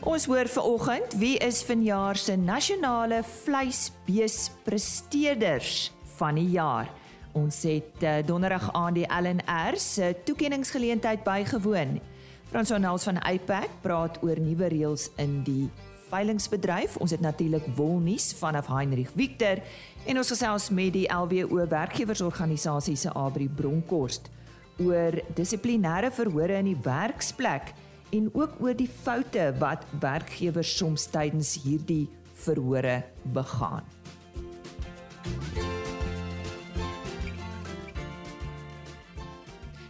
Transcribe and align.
Ons 0.00 0.24
hoor 0.24 0.48
vanoggend 0.48 1.12
wie 1.20 1.36
is 1.44 1.60
vanjaar 1.68 2.16
se 2.16 2.32
nasionale 2.36 3.20
vleisbeespresteerders 3.44 5.92
van 6.16 6.34
die 6.40 6.48
jaar. 6.54 6.88
Ons 7.36 7.62
het 7.68 8.00
uh, 8.00 8.24
donderdag 8.24 8.72
aan 8.72 8.96
die 8.96 9.04
LNR 9.04 9.76
se 9.76 10.16
toekenningsgeleentheid 10.24 11.20
bygewoon. 11.24 12.00
Frans 12.48 12.72
Onels 12.72 13.04
van 13.04 13.20
Apex 13.20 13.68
praat 13.84 14.16
oor 14.24 14.40
nuwe 14.40 14.72
reëls 14.72 15.12
in 15.20 15.44
die 15.44 15.68
veilingsbedryf. 16.08 16.96
Ons 16.96 17.12
het 17.12 17.20
natuurlik 17.20 17.68
wolnuus 17.76 18.32
vanaf 18.40 18.72
Heinrich 18.72 19.12
Victor 19.12 19.60
en 20.08 20.16
ons 20.16 20.32
gesels 20.32 20.72
met 20.72 20.96
die 20.96 21.12
LWO 21.12 21.60
werkgewersorganisasie 21.68 22.96
se 22.96 23.12
Abri 23.12 23.52
Bronkhorst 23.52 24.32
oor 24.80 25.12
dissiplinêre 25.36 26.08
verhore 26.08 26.56
in 26.56 26.72
die 26.72 26.80
werksplek 26.88 27.76
en 28.10 28.30
ook 28.34 28.58
oor 28.60 28.74
die 28.76 28.88
foute 28.88 29.50
wat 29.58 29.84
werkgewers 30.00 30.76
soms 30.76 31.06
tydens 31.10 31.54
hierdie 31.62 32.08
verhore 32.44 33.02
begaan. 33.34 33.84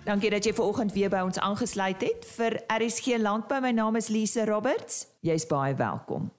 Dankie 0.04 0.30
dat 0.32 0.44
jy 0.44 0.52
ver 0.56 0.64
oggend 0.64 0.92
weer 0.96 1.10
by 1.12 1.20
ons 1.22 1.38
aangesluit 1.38 2.00
het 2.02 2.24
vir 2.34 2.56
RSG 2.72 3.20
Landbou. 3.20 3.60
My 3.62 3.70
naam 3.70 3.96
is 4.00 4.08
Lise 4.08 4.44
Roberts. 4.48 5.04
Jy's 5.22 5.46
baie 5.46 5.74
welkom. 5.78 6.30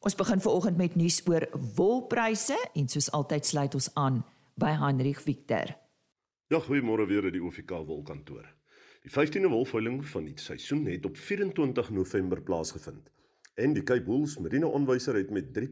Ons 0.00 0.16
begin 0.16 0.40
ver 0.40 0.56
oggend 0.56 0.80
met 0.80 0.96
nuus 0.96 1.20
oor 1.28 1.44
wolpryse 1.76 2.56
en 2.74 2.88
soos 2.88 3.10
altyd 3.12 3.46
sluit 3.46 3.76
ons 3.76 3.90
aan 4.00 4.22
by 4.58 4.72
Hendrik 4.80 5.20
Victor. 5.20 5.76
Ja, 6.50 6.58
goeiemôre 6.58 7.06
weer 7.06 7.28
uit 7.28 7.36
die 7.36 7.44
OFK 7.44 7.84
wolkantoor. 7.86 8.48
Die 9.00 9.10
15de 9.10 9.48
wolveiling 9.48 10.02
van 10.04 10.26
die 10.28 10.34
seisoen 10.36 10.82
het 10.84 11.06
op 11.08 11.16
24 11.16 11.90
November 11.90 12.42
plaasgevind. 12.42 13.10
En 13.54 13.72
die 13.72 13.82
Cape 13.82 14.02
Bulls 14.04 14.34
Merino 14.38 14.68
onwyser 14.76 15.14
het 15.16 15.30
met 15.32 15.44
3.1% 15.58 15.62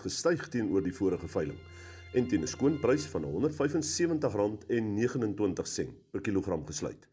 gestyg 0.00 0.48
teenoor 0.48 0.82
die 0.82 0.94
vorige 0.96 1.28
veiling 1.28 1.58
en 2.16 2.28
teen 2.28 2.40
'n 2.40 2.46
skoon 2.48 2.78
prys 2.80 3.04
van 3.12 3.24
R175.29 3.24 3.28
per 6.10 6.20
kilogram 6.20 6.66
gesluit. 6.66 7.08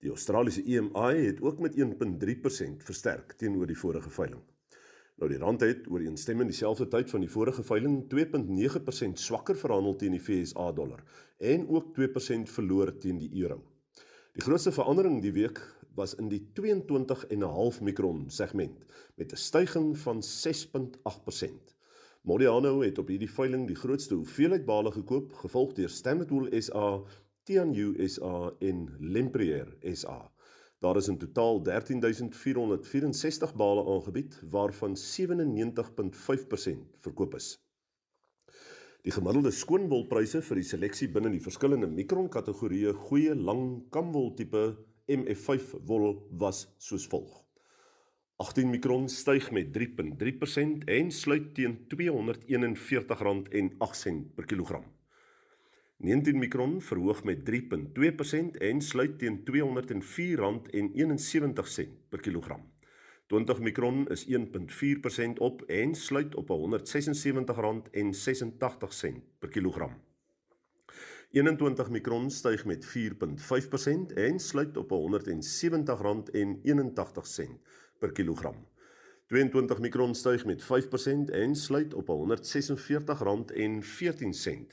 Die 0.00 0.10
Australiese 0.10 0.62
EMI 0.64 1.26
het 1.26 1.42
ook 1.42 1.58
met 1.58 1.76
1.3% 1.76 2.82
versterk 2.82 3.32
teenoor 3.32 3.66
die 3.66 3.78
vorige 3.78 4.10
veiling. 4.10 4.42
Nou 5.16 5.30
die 5.30 5.38
rand 5.38 5.60
het 5.60 5.86
ooreenstemmend 5.86 6.48
dieselfde 6.50 6.88
tyd 6.88 7.10
van 7.10 7.20
die 7.20 7.30
vorige 7.30 7.62
veiling 7.62 8.08
2.9% 8.08 9.12
swakker 9.12 9.56
verhandel 9.56 9.96
teen 9.96 10.10
die 10.10 10.20
FSA 10.20 10.72
dollar 10.72 11.02
en 11.38 11.68
ook 11.68 11.94
2% 11.94 12.50
verloor 12.50 12.98
teen 12.98 13.18
die 13.18 13.30
euro. 13.42 13.73
Die 14.34 14.42
grootste 14.42 14.72
verandering 14.74 15.20
die 15.22 15.30
week 15.30 15.60
was 15.94 16.16
in 16.18 16.26
die 16.26 16.40
22,5 16.58 17.76
mikron 17.86 18.24
segment 18.34 18.80
met 19.14 19.30
'n 19.32 19.38
stygings 19.38 20.00
van 20.02 20.22
6.8%. 20.22 21.74
Modiano 22.22 22.82
het 22.82 22.98
op 22.98 23.08
hierdie 23.08 23.30
veiling 23.30 23.68
die 23.68 23.76
grootste 23.76 24.14
hoeveelheid 24.14 24.64
bale 24.66 24.90
gekoop, 24.90 25.32
gevolg 25.32 25.72
deur 25.78 25.88
Standard 25.88 26.30
Wool 26.30 26.62
SA, 26.62 27.02
Tianyu 27.44 28.08
SA 28.08 28.52
en 28.58 28.88
Lempriere 28.98 29.94
SA. 29.94 30.32
Daar 30.80 30.96
is 30.96 31.08
in 31.08 31.18
totaal 31.18 31.62
13464 31.62 33.54
bale 33.54 33.86
aangebied 33.86 34.42
waarvan 34.50 34.96
97.5% 34.96 36.98
verkoop 37.00 37.34
is. 37.34 37.63
Die 39.04 39.12
gemiddelde 39.12 39.50
skoonwolpryse 39.52 40.40
vir 40.46 40.56
die 40.56 40.64
seleksie 40.64 41.10
binne 41.12 41.28
die 41.28 41.42
verskillende 41.44 41.84
mikron 41.92 42.30
kategorieë 42.32 42.94
goeie 43.04 43.34
lang 43.36 43.84
kamwol 43.92 44.32
tipe 44.38 44.80
MF5 45.12 45.84
wol 45.84 46.24
was 46.40 46.72
soos 46.80 47.04
volg. 47.12 47.44
18 48.40 48.72
mikron 48.72 49.04
styg 49.12 49.52
met 49.52 49.76
3.3% 49.76 50.88
en 50.88 51.12
sluit 51.12 51.52
teen 51.54 51.84
R241.08 51.92 54.32
per 54.38 54.46
kilogram. 54.48 54.88
19 56.00 56.40
mikron 56.40 56.80
verhoog 56.82 57.24
met 57.28 57.44
3.2% 57.44 58.56
en 58.70 58.80
sluit 58.80 59.18
teen 59.20 59.44
R204.71 59.44 61.92
per 62.08 62.24
kilogram. 62.24 62.64
20 63.26 63.58
mikron 63.60 64.08
is 64.08 64.26
1.4% 64.26 64.32
op 65.38 65.62
en 65.62 65.94
sluit 65.94 66.34
op 66.34 66.48
R176.86 66.48 66.56
per 69.38 69.48
kilogram. 69.48 70.02
21 71.30 71.90
mikron 71.90 72.30
styg 72.30 72.64
met 72.64 72.86
4.5% 72.86 72.92
en 74.14 74.38
sluit 74.38 74.76
op 74.76 74.90
R170.81 74.90 74.96
per 77.98 78.12
kilogram. 78.12 78.66
22 79.26 79.78
mikron 79.80 80.14
styg 80.14 80.44
met 80.44 80.62
5% 80.62 80.66
en 81.32 81.54
sluit 81.56 81.94
op 81.94 82.10
R146.14 82.12 82.12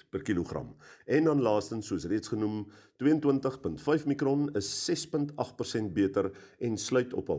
per 0.09 0.21
kilogram. 0.21 0.75
En 1.05 1.23
dan 1.23 1.41
laastens 1.41 1.87
soos 1.87 2.05
reeds 2.05 2.27
genoem, 2.27 2.67
22.5 3.03 4.05
mikron 4.05 4.53
is 4.53 4.91
6.8% 4.91 5.91
beter 5.93 6.31
en 6.59 6.77
sluit 6.77 7.13
op 7.13 7.27
R155.86 7.31 7.35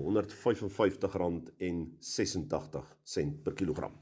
per 3.43 3.55
kilogram. 3.55 3.93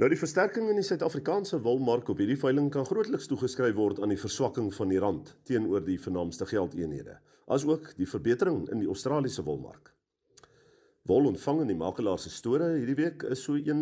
Nou 0.00 0.08
die 0.10 0.18
versterking 0.18 0.68
in 0.70 0.78
die 0.78 0.86
Suid-Afrikaanse 0.86 1.60
wolmark 1.62 2.08
op 2.08 2.18
hierdie 2.22 2.38
veiling 2.40 2.70
kan 2.72 2.86
grootliks 2.88 3.26
toegeskryf 3.30 3.74
word 3.76 4.00
aan 4.00 4.08
die 4.14 4.18
verswakking 4.22 4.74
van 4.74 4.88
die 4.90 4.98
rand 5.02 5.36
teenoor 5.46 5.82
die 5.84 6.00
vernaamste 6.00 6.46
geldeenhede, 6.46 7.18
asook 7.46 7.92
die 7.98 8.08
verbetering 8.08 8.70
in 8.70 8.78
die 8.82 8.88
Australiese 8.90 9.44
wolmark. 9.46 9.92
Wol 11.10 11.24
ontvang 11.26 11.64
in 11.64 11.70
die 11.72 11.74
makelaar 11.74 12.20
se 12.22 12.30
store 12.30 12.68
hierdie 12.76 12.94
week 12.94 13.24
is 13.34 13.40
so 13.42 13.56
1 13.58 13.78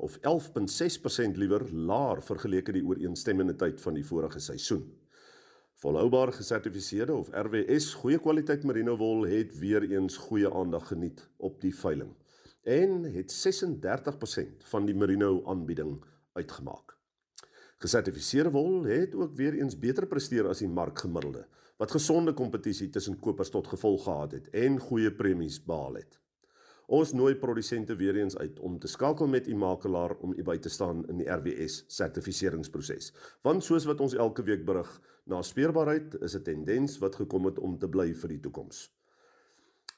of 0.00 0.14
11.6% 0.24 1.36
liewer 1.36 1.66
laer 1.68 2.22
vergeleke 2.24 2.72
die 2.72 2.80
ooreenstemmende 2.80 3.52
tyd 3.60 3.82
van 3.82 3.98
die 3.98 4.04
vorige 4.08 4.40
seisoen. 4.40 4.86
Volhoubaar 5.82 6.32
gesertifiseerde 6.32 7.12
of 7.12 7.28
RWS 7.36 7.90
goeie 8.00 8.16
kwaliteit 8.24 8.64
merino 8.64 8.94
wol 8.96 9.26
het 9.28 9.52
weer 9.60 9.84
eens 9.84 10.16
goeie 10.30 10.48
aandag 10.48 10.86
geniet 10.94 11.20
op 11.36 11.60
die 11.60 11.74
veiling 11.76 12.14
en 12.64 13.04
het 13.18 13.36
36% 13.36 14.64
van 14.72 14.88
die 14.88 14.96
merino 14.96 15.42
aanbieding 15.52 15.98
uitgemaak. 16.40 16.96
Gesertifiseerde 17.84 18.54
wol 18.56 18.86
het 18.88 19.12
ook 19.18 19.36
weer 19.36 19.60
eens 19.60 19.76
beter 19.76 20.08
presteer 20.08 20.48
as 20.48 20.64
die 20.64 20.72
markgemiddelde 20.72 21.44
wat 21.76 21.92
gesonde 21.92 22.32
kompetisie 22.32 22.88
tussen 22.88 23.20
kopers 23.20 23.52
tot 23.52 23.68
gevolg 23.68 24.08
gehad 24.08 24.40
het 24.40 24.52
en 24.56 24.80
goeie 24.80 25.12
premies 25.12 25.60
behaal 25.60 26.00
het. 26.00 26.22
Ons 26.92 27.14
nooi 27.16 27.32
produsente 27.40 27.94
weer 27.96 28.18
eens 28.20 28.34
uit 28.36 28.58
om 28.60 28.74
te 28.78 28.88
skakel 28.90 29.26
met 29.26 29.46
u 29.48 29.54
makelaar 29.56 30.12
om 30.20 30.34
u 30.36 30.42
by 30.44 30.58
te 30.60 30.68
staan 30.68 30.98
in 31.08 31.22
die 31.22 31.28
RWS 31.32 31.86
sertifiseringsproses. 31.88 33.14
Want 33.48 33.64
soos 33.64 33.86
wat 33.88 34.02
ons 34.04 34.12
elke 34.12 34.44
week 34.44 34.66
berig, 34.68 34.90
na 35.24 35.40
speurbaarheid 35.40 36.20
is 36.20 36.36
'n 36.36 36.44
tendens 36.44 37.00
wat 37.00 37.16
gekom 37.16 37.48
het 37.48 37.58
om 37.58 37.78
te 37.78 37.88
bly 37.88 38.12
vir 38.14 38.28
die 38.28 38.40
toekoms. 38.40 38.92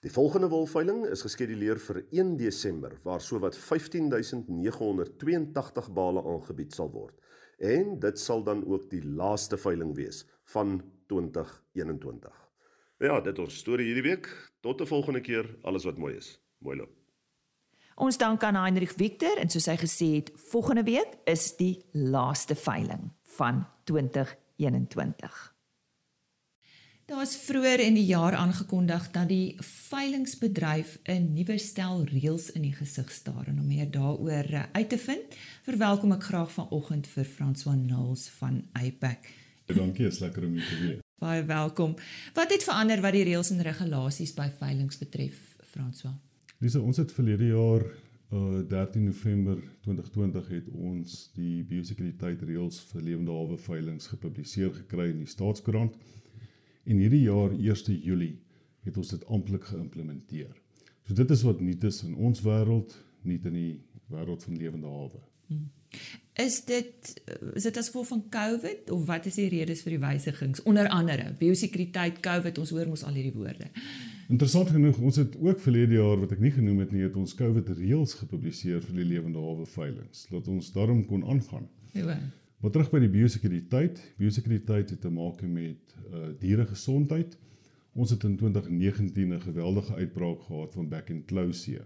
Die 0.06 0.12
volgende 0.12 0.48
wolveiling 0.48 1.06
is 1.06 1.22
geskeduleer 1.22 1.78
vir 1.78 2.04
1 2.10 2.36
Desember 2.36 3.00
waar 3.02 3.20
sowat 3.20 3.56
15982 3.56 5.92
bale 5.92 6.22
aangebied 6.22 6.74
sal 6.74 6.90
word. 6.90 7.14
En 7.58 7.98
dit 7.98 8.18
sal 8.18 8.44
dan 8.44 8.66
ook 8.66 8.90
die 8.90 9.02
laaste 9.02 9.56
veiling 9.56 9.96
wees 9.96 10.26
van 10.44 10.82
2021. 11.06 12.50
Ja, 12.98 13.20
dit 13.20 13.38
ons 13.38 13.56
storie 13.56 13.86
hierdie 13.86 14.10
week. 14.10 14.50
Tot 14.60 14.80
'n 14.80 14.86
volgende 14.86 15.20
keer, 15.20 15.58
alles 15.62 15.84
wat 15.84 15.98
mooi 15.98 16.16
is. 16.16 16.43
Mooi 16.64 16.78
loop. 16.80 16.92
Ons 17.94 18.16
dank 18.18 18.42
aan 18.42 18.56
Heinrich 18.56 18.94
Victor 18.96 19.38
en 19.38 19.50
soos 19.52 19.68
hy 19.70 19.76
gesê 19.78 20.06
het, 20.16 20.30
volgende 20.50 20.82
week 20.86 21.18
is 21.30 21.52
die 21.58 21.76
laaste 21.92 22.56
veiling 22.58 23.10
van 23.36 23.66
2021. 23.90 25.42
Daar 27.04 27.20
is 27.20 27.36
vroeër 27.36 27.82
in 27.84 27.98
die 27.98 28.06
jaar 28.08 28.32
aangekondig 28.40 29.10
dat 29.12 29.28
die 29.28 29.56
veilingsbedryf 29.60 30.98
'n 31.04 31.34
nuwe 31.36 31.58
stel 31.58 32.04
reëls 32.08 32.50
in 32.56 32.62
die 32.62 32.72
gesig 32.72 33.12
staar 33.12 33.46
en 33.46 33.60
om 33.60 33.66
meer 33.66 33.90
daaroor 33.90 34.68
uit 34.72 34.88
te 34.88 34.98
vind, 34.98 35.36
verwelkom 35.62 36.12
ek 36.12 36.22
graag 36.22 36.50
vanoggend 36.52 37.06
vir 37.06 37.24
François 37.24 37.76
Nulls 37.76 38.28
van 38.28 38.64
Apex. 38.72 39.28
Dankie, 39.66 40.06
is 40.06 40.18
lekker 40.18 40.44
om 40.44 40.54
u 40.54 40.60
te 40.60 40.78
weer. 40.80 40.98
Baie 41.18 41.44
welkom. 41.44 41.94
Wat 42.34 42.50
het 42.50 42.64
verander 42.64 43.00
wat 43.00 43.12
die 43.12 43.24
reëls 43.24 43.50
en 43.50 43.62
regulasies 43.62 44.34
by 44.34 44.48
veilings 44.58 44.98
betref, 44.98 45.56
François? 45.60 46.14
Dis 46.62 46.74
ons 46.78 46.96
het 46.96 47.12
verlede 47.12 47.50
jaar 47.52 47.84
uh 48.34 48.60
13 48.68 49.04
November 49.04 49.58
2020 49.84 50.48
het 50.48 50.68
ons 50.72 51.16
die 51.36 51.62
biosekuriteit 51.68 52.42
reëls 52.42 52.80
vir 52.90 53.02
lewende 53.02 53.34
hawe 53.34 53.58
veilinge 53.60 54.08
gepubliseer 54.10 54.72
gekry 54.74 55.10
in 55.12 55.20
die 55.22 55.30
staatskoerant. 55.30 55.94
En 56.84 56.98
hierdie 56.98 57.26
jaar 57.26 57.52
1 57.54 58.00
Julie 58.02 58.38
het 58.84 58.96
ons 58.96 59.12
dit 59.14 59.26
amptelik 59.26 59.68
geïmplementeer. 59.70 60.54
So 61.06 61.14
dit 61.14 61.30
is 61.30 61.44
wat 61.44 61.60
nuut 61.60 61.84
is 61.84 62.02
in 62.04 62.16
ons 62.16 62.42
wêreld, 62.42 62.96
nie 63.22 63.38
in 63.44 63.56
die 63.56 63.72
wêreld 64.12 64.44
van 64.44 64.56
lewende 64.56 64.88
hawe. 64.88 65.20
Hmm. 65.46 65.70
Is 66.40 66.64
dit 66.64 67.12
is 67.54 67.62
dit 67.62 67.76
as 67.76 67.92
gevolg 67.92 68.08
van 68.08 68.24
COVID 68.28 68.90
of 68.90 69.04
wat 69.06 69.26
is 69.30 69.38
die 69.38 69.50
redes 69.52 69.84
vir 69.84 69.94
die 69.94 70.02
wysigings 70.02 70.64
onder 70.66 70.88
andere 70.88 71.30
biosekuriteit 71.38 72.18
COVID 72.24 72.58
ons 72.58 72.72
hoor 72.74 72.90
mos 72.90 73.04
al 73.04 73.14
hierdie 73.14 73.36
woorde. 73.36 73.70
Interessant 74.28 74.70
genoeg, 74.72 74.98
ons 74.98 75.16
het 75.16 75.36
ook 75.36 75.60
verlede 75.60 75.98
jaar 75.98 76.20
wat 76.20 76.32
ek 76.32 76.40
nie 76.40 76.52
genoem 76.54 76.78
het 76.78 76.92
nie, 76.94 77.02
het 77.04 77.16
ons 77.16 77.34
COVID 77.36 77.68
reëls 77.76 78.14
gepubliseer 78.22 78.80
vir 78.80 78.96
die 78.96 79.04
lewende 79.04 79.42
hawe 79.42 79.66
veilinge, 79.68 80.22
laat 80.32 80.48
ons 80.48 80.72
daarom 80.72 81.04
kon 81.04 81.26
aangaan. 81.28 81.68
Ja. 81.92 82.16
Maar 82.64 82.72
terug 82.72 82.88
by 82.94 83.02
die 83.02 83.10
biosekuriteit. 83.12 83.98
Biosekuriteit 84.16 84.94
het 84.94 85.00
te 85.04 85.10
maak 85.12 85.42
met 85.44 85.96
uh 86.08 86.30
dieregesondheid. 86.40 87.36
Ons 87.92 88.14
het 88.14 88.24
in 88.24 88.38
2019 88.40 89.34
'n 89.34 89.40
geweldige 89.40 89.94
uitbraak 89.94 90.40
gehad 90.48 90.72
van 90.72 90.88
back 90.88 91.10
and 91.10 91.54
seer. 91.54 91.84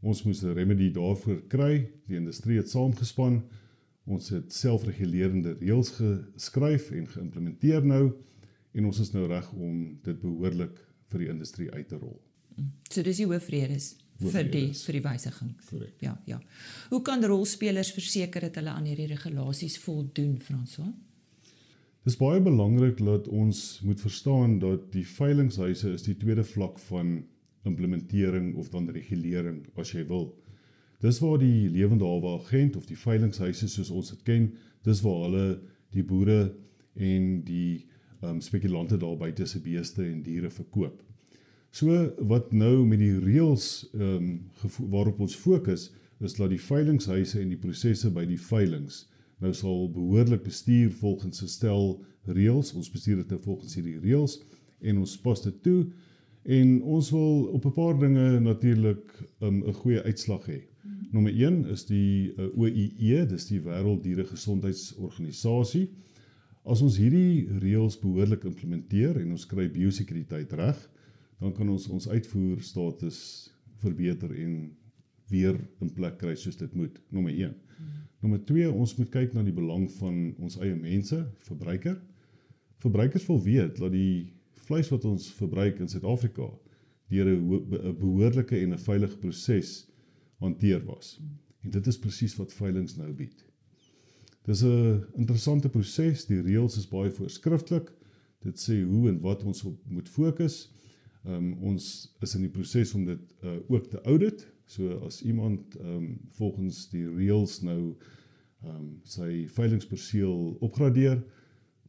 Ons 0.00 0.22
moes 0.22 0.42
'n 0.42 0.52
remedy 0.52 0.90
daarvoor 0.92 1.42
kry. 1.48 1.88
Die 2.06 2.16
industrie 2.16 2.56
het 2.56 2.68
saamgespan. 2.68 3.42
Ons 4.04 4.28
het 4.28 4.52
selfregulerende 4.52 5.56
reëls 5.60 5.90
geskryf 5.90 6.90
en 6.90 7.08
geïmplementeer 7.08 7.86
nou 7.86 8.12
en 8.72 8.84
ons 8.84 8.98
is 9.00 9.12
nou 9.12 9.26
reg 9.26 9.52
om 9.52 9.98
dit 10.02 10.20
behoorlik 10.20 10.91
vir 11.12 11.26
die 11.26 11.32
industrie 11.32 11.70
uit 11.72 11.88
te 11.88 11.98
rol. 12.00 12.18
So 12.90 13.04
dis 13.04 13.22
die 13.22 13.28
hoofredes 13.28 13.92
vir 14.22 14.48
die 14.50 14.66
vir 14.76 14.98
die 14.98 15.02
wysigings. 15.04 15.70
Korrek. 15.70 15.94
Ja, 16.02 16.12
ja. 16.26 16.38
Hoe 16.90 17.00
kan 17.02 17.24
rolspelers 17.24 17.92
verseker 17.94 18.46
dat 18.46 18.60
hulle 18.60 18.74
aan 18.74 18.86
hierdie 18.86 19.08
regulasies 19.10 19.78
voldoen, 19.82 20.36
François? 20.42 20.92
Dis 22.02 22.18
baie 22.18 22.40
belangrik 22.42 22.98
dat 22.98 23.28
ons 23.30 23.80
moet 23.86 24.00
verstaan 24.02 24.58
dat 24.62 24.88
die 24.94 25.04
veilinghuise 25.06 25.92
is 25.94 26.06
die 26.06 26.16
tweede 26.18 26.44
vlak 26.44 26.80
van 26.88 27.20
implementering 27.68 28.56
of 28.58 28.72
dan 28.72 28.88
regulering 28.90 29.62
as 29.78 29.92
jy 29.94 30.02
wil. 30.08 30.32
Dis 31.02 31.20
waar 31.22 31.38
die 31.38 31.68
lewende 31.70 32.06
hawe 32.06 32.36
agent 32.40 32.76
of 32.76 32.88
die 32.90 32.98
veilinghuise 32.98 33.68
soos 33.70 33.90
ons 33.90 34.10
dit 34.10 34.24
ken, 34.26 34.50
dis 34.82 35.02
waar 35.02 35.24
hulle 35.28 35.46
die 35.94 36.02
boere 36.06 36.52
en 36.98 37.28
die 37.46 37.86
um, 38.22 38.40
spekulante 38.40 38.96
daar 38.96 39.16
buite 39.16 39.46
se 39.46 39.60
beeste 39.60 40.04
en 40.04 40.22
diere 40.22 40.50
verkoop. 40.50 41.02
So 41.70 42.12
wat 42.28 42.52
nou 42.52 42.84
met 42.86 42.98
die 42.98 43.18
reëls 43.18 43.88
ehm 43.94 44.16
um, 44.16 44.40
waarop 44.92 45.20
ons 45.20 45.36
fokus 45.36 45.90
is 46.20 46.34
dat 46.38 46.50
die 46.52 46.60
veilinghuise 46.60 47.40
en 47.40 47.48
die 47.48 47.58
prosesse 47.58 48.10
by 48.10 48.24
die 48.28 48.40
veilings 48.40 49.06
nou 49.42 49.52
sal 49.56 49.88
behoorlik 49.90 50.42
bestuur 50.46 50.90
volgens 51.00 51.42
'n 51.42 51.48
stel 51.48 52.04
reëls. 52.24 52.74
Ons 52.74 52.90
bestuur 52.90 53.16
dit 53.16 53.30
nou 53.30 53.40
volgens 53.42 53.74
hierdie 53.74 53.98
reëls 53.98 54.42
en 54.80 54.98
ons 54.98 55.18
pas 55.18 55.42
dit 55.42 55.62
toe 55.62 55.86
en 56.42 56.82
ons 56.82 57.10
wil 57.10 57.44
op 57.56 57.64
'n 57.66 57.72
paar 57.72 57.98
dinge 57.98 58.40
natuurlik 58.40 59.28
um, 59.40 59.56
'n 59.56 59.66
um, 59.66 59.74
goeie 59.74 60.02
uitslag 60.02 60.46
hê. 60.46 60.60
Nommer 61.12 61.32
1 61.32 61.68
is 61.68 61.84
die 61.84 62.32
uh, 62.38 62.58
OIE, 62.58 63.26
dis 63.28 63.46
die 63.46 63.60
Wêrelddieregesondheidsorganisasie. 63.60 65.88
As 66.62 66.82
ons 66.84 66.96
hierdie 67.00 67.48
reëls 67.58 67.96
behoorlik 67.98 68.44
implementeer 68.46 69.18
en 69.18 69.32
ons 69.34 69.46
kry 69.50 69.66
biosekuriteit 69.72 70.52
reg, 70.58 70.78
dan 71.42 71.54
kan 71.56 71.68
ons 71.68 71.88
ons 71.90 72.06
uitvoer 72.06 72.62
status 72.62 73.18
verbeter 73.82 74.30
en 74.44 74.70
weer 75.32 75.58
in 75.82 75.90
plek 75.90 76.20
kry 76.20 76.36
soos 76.38 76.60
dit 76.60 76.74
moet. 76.78 77.00
Nommer 77.10 77.34
1. 77.34 77.50
Hmm. 77.78 78.04
Nommer 78.22 78.42
2, 78.46 78.70
ons 78.70 78.94
moet 78.98 79.10
kyk 79.10 79.34
na 79.34 79.42
die 79.42 79.54
belang 79.54 79.88
van 79.98 80.18
ons 80.38 80.58
eie 80.60 80.76
mense, 80.78 81.18
verbruiker. 81.48 81.98
Verbruikers 82.84 83.26
wil 83.26 83.42
weet 83.42 83.80
dat 83.82 83.90
die 83.94 84.30
vleis 84.68 84.90
wat 84.92 85.06
ons 85.08 85.32
verbruik 85.34 85.80
in 85.82 85.90
Suid-Afrika 85.90 86.46
deur 87.12 87.28
'n 87.28 87.96
behoorlike 87.98 88.56
en 88.56 88.72
'n 88.72 88.78
veilige 88.78 89.18
proses 89.18 89.88
hanteer 90.38 90.84
was. 90.86 91.18
En 91.62 91.70
dit 91.70 91.86
is 91.86 91.98
presies 91.98 92.36
wat 92.36 92.52
veilinge 92.52 92.94
nou 92.98 93.12
bied. 93.12 93.44
Dis 94.42 94.62
'n 94.62 95.04
interessante 95.14 95.68
proses. 95.68 96.26
Die 96.26 96.40
reëls 96.40 96.76
is 96.76 96.88
baie 96.88 97.10
voorskrifklik. 97.10 97.92
Dit 98.42 98.58
sê 98.58 98.82
hoe 98.82 99.08
en 99.08 99.20
wat 99.20 99.44
ons 99.44 99.64
op 99.64 99.78
moet 99.88 100.08
fokus. 100.08 100.72
Ehm 101.24 101.34
um, 101.34 101.52
ons 101.52 102.14
is 102.20 102.34
in 102.34 102.40
die 102.40 102.50
proses 102.50 102.94
om 102.94 103.04
dit 103.04 103.20
uh, 103.44 103.56
ook 103.68 103.86
te 103.90 104.00
audit. 104.00 104.46
So 104.66 104.98
as 105.06 105.22
iemand 105.22 105.76
ehm 105.76 105.88
um, 105.96 106.20
volgens 106.30 106.88
die 106.90 107.06
reëls 107.06 107.60
nou 107.62 107.94
ehm 108.62 108.76
um, 108.76 109.00
sy 109.02 109.46
veilingsperseel 109.48 110.56
opgradeer, 110.60 111.22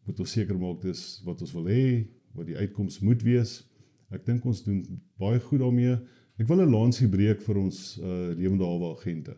moet 0.05 0.19
ons 0.19 0.31
seker 0.31 0.57
maak 0.59 0.81
dis 0.81 1.21
wat 1.25 1.41
ons 1.41 1.53
wil 1.53 1.65
hê, 1.65 2.05
wat 2.33 2.45
die 2.45 2.57
uitkoms 2.57 2.99
moet 2.99 3.23
wees. 3.23 3.63
Ek 4.13 4.25
dink 4.25 4.45
ons 4.45 4.61
doen 4.63 4.83
baie 5.17 5.39
goed 5.39 5.59
daarmee. 5.59 5.97
Ek 6.37 6.47
wil 6.47 6.61
'n 6.61 6.69
lansie 6.69 7.09
breek 7.09 7.41
vir 7.41 7.57
ons 7.57 7.97
uh, 7.97 8.29
lewende 8.37 8.65
hawe 8.65 8.93
agente. 8.93 9.33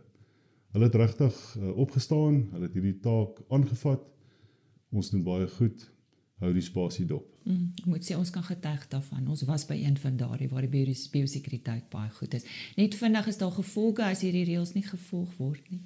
Hulle 0.75 0.89
het 0.89 0.95
regtig 0.99 1.35
uh, 1.55 1.69
opgestaan, 1.79 2.41
hulle 2.51 2.67
het 2.67 2.73
hierdie 2.75 2.97
taak 2.99 3.37
aangevat. 3.47 4.01
Ons 4.91 5.13
doen 5.13 5.21
baie 5.23 5.47
goed. 5.47 5.85
Hou 6.43 6.49
die 6.51 6.63
spasie 6.65 7.05
dop. 7.07 7.29
Mm, 7.47 7.69
ek 7.79 7.85
moet 7.87 8.03
sê 8.03 8.17
ons 8.19 8.31
kan 8.33 8.43
getuig 8.43 8.83
daarvan. 8.91 9.23
Ons 9.31 9.45
was 9.47 9.63
by 9.69 9.77
een 9.79 9.95
van 10.01 10.17
daardie 10.19 10.49
waar 10.51 10.67
die 10.67 10.83
biosekuriteit 11.13 11.87
baie 11.93 12.11
goed 12.17 12.35
is. 12.35 12.43
Net 12.75 12.97
vinnig 12.99 13.31
is 13.31 13.39
daar 13.39 13.55
gevolge 13.55 14.03
as 14.03 14.25
hierdie 14.25 14.43
reëls 14.49 14.75
nie 14.75 14.83
gevolg 14.83 15.31
word 15.39 15.71
nie. 15.71 15.79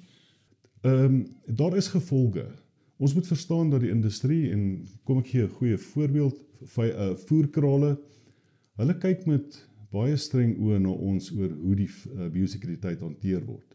Ehm 0.82 1.06
um, 1.06 1.22
daar 1.46 1.78
is 1.78 1.92
gevolge. 1.94 2.48
Ons 2.98 3.14
moet 3.14 3.30
verstaan 3.30 3.70
dat 3.70 3.86
die 3.86 3.94
industrie 3.94 4.50
en 4.50 4.88
kom 5.06 5.22
ek 5.22 5.30
gee 5.36 5.46
'n 5.46 5.56
goeie 5.60 5.78
voorbeeld 5.78 6.42
vir 6.74 6.90
uh, 6.90 7.14
voerkrale. 7.28 7.96
Hulle 8.74 8.98
kyk 8.98 9.26
met 9.26 9.66
baie 9.94 10.16
streng 10.16 10.58
oë 10.58 10.82
na 10.82 10.90
ons 10.90 11.30
oor 11.30 11.50
hoe 11.62 11.76
die 11.76 11.90
uh, 11.90 12.26
biosekuriteit 12.26 13.00
hanteer 13.00 13.46
word. 13.46 13.69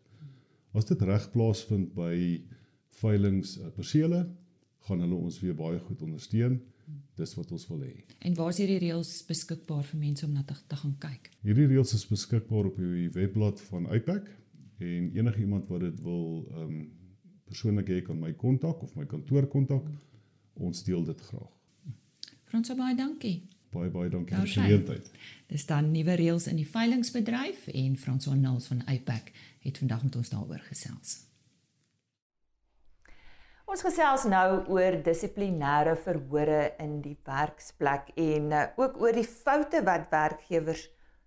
As 0.76 0.88
dit 0.90 1.02
reg 1.08 1.30
plaasvind 1.32 1.94
by 1.96 2.16
veilings 3.02 3.58
uh, 3.62 3.70
persele, 3.76 4.26
gaan 4.86 5.02
hulle 5.02 5.18
ons 5.18 5.40
weer 5.42 5.56
baie 5.58 5.80
goed 5.88 6.02
ondersteun 6.06 6.60
dis 7.16 7.34
wat 7.38 7.52
ons 7.56 7.68
wil 7.72 7.84
hê. 7.86 7.94
En 8.28 8.36
waar 8.38 8.52
is 8.54 8.60
hierdie 8.62 8.82
reëls 8.84 9.12
beskikbaar 9.30 9.86
vir 9.90 10.02
mense 10.02 10.26
om 10.28 10.34
na 10.36 10.44
te, 10.48 10.56
te 10.70 10.78
gaan 10.80 10.94
kyk? 11.02 11.32
Hierdie 11.46 11.68
reëls 11.72 11.96
is 11.98 12.06
beskikbaar 12.10 12.70
op 12.70 12.78
die 12.82 13.08
webblad 13.16 13.62
van 13.70 13.88
iPack 13.96 14.30
en 14.84 15.10
enige 15.16 15.46
iemand 15.46 15.72
wat 15.72 15.86
dit 15.88 16.06
wil 16.06 16.46
ehm 16.52 16.62
um, 16.68 16.86
persoonlik 17.46 17.90
hê 17.94 18.00
kan 18.02 18.18
my 18.18 18.32
kontak 18.34 18.80
of 18.82 18.96
my 18.98 19.06
kantoor 19.06 19.46
kontak. 19.48 19.86
Ons 20.58 20.82
deel 20.84 21.04
dit 21.06 21.20
graag. 21.28 21.52
Frans 22.50 22.72
baie 22.74 22.96
dankie. 22.98 23.36
Baie 23.70 23.92
baie 23.94 24.10
dankie 24.10 24.34
vir 24.34 24.48
die 24.50 24.56
geleentheid. 24.56 25.12
Dis 25.52 25.66
dan 25.70 25.92
nuwe 25.94 26.16
reëls 26.18 26.48
in 26.50 26.58
die 26.58 26.66
veilingsbedryf 26.66 27.68
en 27.68 28.00
Frans 28.02 28.26
van 28.26 28.42
Nulls 28.42 28.66
van 28.72 28.82
iPack 28.90 29.30
het 29.66 29.82
vandag 29.82 30.04
met 30.06 30.16
ons 30.16 30.30
daaroor 30.30 30.62
gesels. 30.70 31.16
Ons 33.66 33.82
gesels 33.82 34.28
nou 34.30 34.50
oor 34.70 35.00
dissiplinêre 35.04 35.96
verhore 35.98 36.76
in 36.80 37.00
die 37.02 37.16
werksplek 37.26 38.12
en 38.14 38.52
uh, 38.54 38.68
ook 38.78 39.00
oor 39.02 39.18
die 39.18 39.26
foute 39.26 39.82
wat 39.88 40.06
werkgewers 40.12 40.86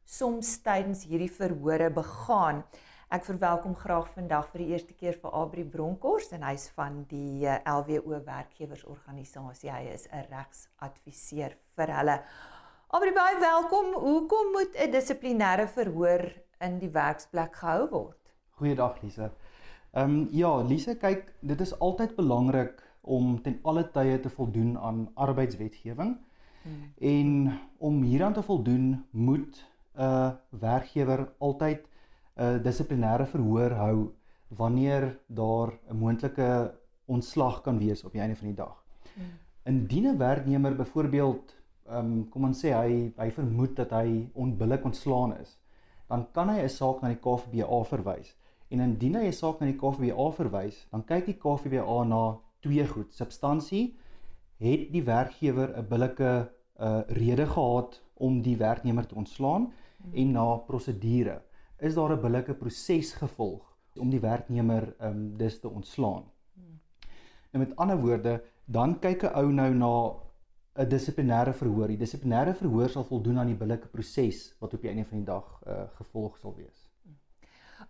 soms 0.09 0.53
tydens 0.62 1.03
hierdie 1.11 1.33
verhore 1.35 1.91
begaan. 1.93 2.62
Ek 3.11 3.25
verwelkom 3.27 3.75
graag 3.77 4.07
vandag 4.15 4.51
vir 4.53 4.62
die 4.62 4.69
eerste 4.77 4.95
keer 4.95 5.19
vir 5.19 5.35
Abri 5.35 5.65
Bronkhorst 5.65 6.33
en 6.37 6.47
hy's 6.47 6.69
van 6.77 7.03
die 7.11 7.47
eh, 7.49 7.59
LWO 7.65 8.21
werkgewersorganisasie. 8.27 9.73
Hy 9.73 9.95
is 9.95 10.07
'n 10.12 10.29
regsadviseur 10.29 11.57
vir 11.77 11.95
hulle. 11.99 12.19
Abri 12.93 13.12
baie 13.17 13.41
welkom. 13.41 13.95
Hoekom 13.97 14.53
moet 14.53 14.77
'n 14.77 14.93
dissiplinêre 14.93 15.67
verhoor 15.69 16.29
in 16.61 16.79
die 16.79 16.93
werksplek 16.93 17.57
gehou 17.57 17.89
word? 17.91 18.28
Goeiedag 18.59 19.03
Lise. 19.03 19.31
Ehm 19.95 20.11
um, 20.11 20.29
ja, 20.35 20.50
Lise, 20.67 20.97
kyk, 20.99 21.29
dit 21.41 21.61
is 21.61 21.73
altyd 21.79 22.17
belangrik 22.17 22.81
om 23.00 23.37
ten 23.43 23.59
alle 23.62 23.85
tye 23.95 24.17
te 24.21 24.31
voldoen 24.31 24.73
aan 24.79 25.05
arbeidswetgewing. 25.15 26.17
Hmm. 26.62 26.88
En 26.99 27.59
om 27.79 28.03
hieraan 28.03 28.35
te 28.35 28.43
voldoen, 28.43 29.05
moet 29.11 29.61
'n 29.95 30.03
uh, 30.03 30.31
werkgewer 30.50 31.29
altyd 31.38 31.87
'n 31.87 32.43
uh, 32.43 32.62
dissiplinêre 32.62 33.27
verhoor 33.27 33.71
hou 33.71 34.11
wanneer 34.49 35.19
daar 35.27 35.73
'n 35.91 35.97
moontlike 35.97 36.75
ontslag 37.07 37.61
kan 37.61 37.79
wees 37.79 38.05
op 38.05 38.12
die 38.12 38.21
einde 38.21 38.37
van 38.37 38.47
die 38.47 38.57
dag. 38.57 38.85
Hmm. 39.15 39.38
Indien 39.62 40.07
'n 40.07 40.19
werknemer 40.19 40.77
byvoorbeeld 40.77 41.57
ehm 41.87 41.99
um, 41.99 42.29
kom 42.29 42.45
ons 42.45 42.65
sê 42.65 42.75
hy 42.75 43.12
hy 43.17 43.31
vermoed 43.31 43.77
dat 43.77 43.91
hy 43.91 44.29
onbillik 44.35 44.85
ontslaan 44.85 45.37
is, 45.38 45.59
dan 46.09 46.27
kan 46.33 46.49
hy 46.49 46.61
'n 46.62 46.69
saak 46.69 47.03
na 47.03 47.09
die 47.09 47.23
KVBA 47.23 47.85
verwys. 47.85 48.37
En 48.69 48.81
indien 48.81 49.15
hy 49.17 49.27
'n 49.27 49.33
saak 49.33 49.61
na 49.61 49.67
die 49.67 49.81
KVBA 49.81 50.31
verwys, 50.37 50.87
dan 50.91 51.05
kyk 51.05 51.27
die 51.27 51.39
KVBA 51.41 52.05
na 52.05 52.39
twee 52.61 52.87
goed: 52.87 53.15
substansie, 53.15 53.97
het 54.59 54.93
die 54.93 55.05
werkgewer 55.05 55.77
'n 55.77 55.89
billike 55.89 56.51
uh 56.81 57.01
rede 57.09 57.47
gehad 57.47 58.03
om 58.15 58.43
die 58.43 58.57
werknemer 58.57 59.07
te 59.07 59.15
ontslaan 59.15 59.73
en 60.13 60.33
na 60.33 60.57
prosedure. 60.57 61.43
Is 61.79 61.95
daar 61.95 62.13
'n 62.13 62.21
billike 62.21 62.55
proses 62.55 63.13
gevolg 63.13 63.63
om 63.97 64.11
die 64.11 64.21
werknemer 64.21 64.95
um 65.01 65.37
dus 65.37 65.61
te 65.61 65.69
ontslaan? 65.69 66.25
En 67.51 67.59
met 67.61 67.77
ander 67.77 68.01
woorde, 68.01 68.43
dan 68.65 68.99
kyk 68.99 69.23
'n 69.23 69.35
ou 69.35 69.53
nou 69.53 69.75
na 69.75 70.13
'n 70.79 70.89
dissiplinêre 70.89 71.53
verhoor. 71.53 71.89
Die 71.89 71.97
dissiplinêre 71.97 72.55
verhoor 72.55 72.89
sal 72.89 73.05
voldoen 73.05 73.39
aan 73.39 73.47
die 73.47 73.57
billike 73.57 73.89
proses 73.89 74.55
wat 74.61 74.75
op 74.75 74.81
die 74.81 74.91
einde 74.91 75.05
van 75.05 75.19
die 75.19 75.27
dag 75.27 75.61
uh 75.67 75.89
gevolg 75.95 76.39
sal 76.39 76.55
wees. 76.55 76.88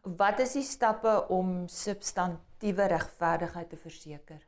Wat 0.02 0.38
is 0.40 0.52
die 0.52 0.62
stappe 0.62 1.28
om 1.28 1.66
substantiewe 1.68 2.86
regverdigheid 2.86 3.68
te 3.70 3.76
verseker? 3.76 4.40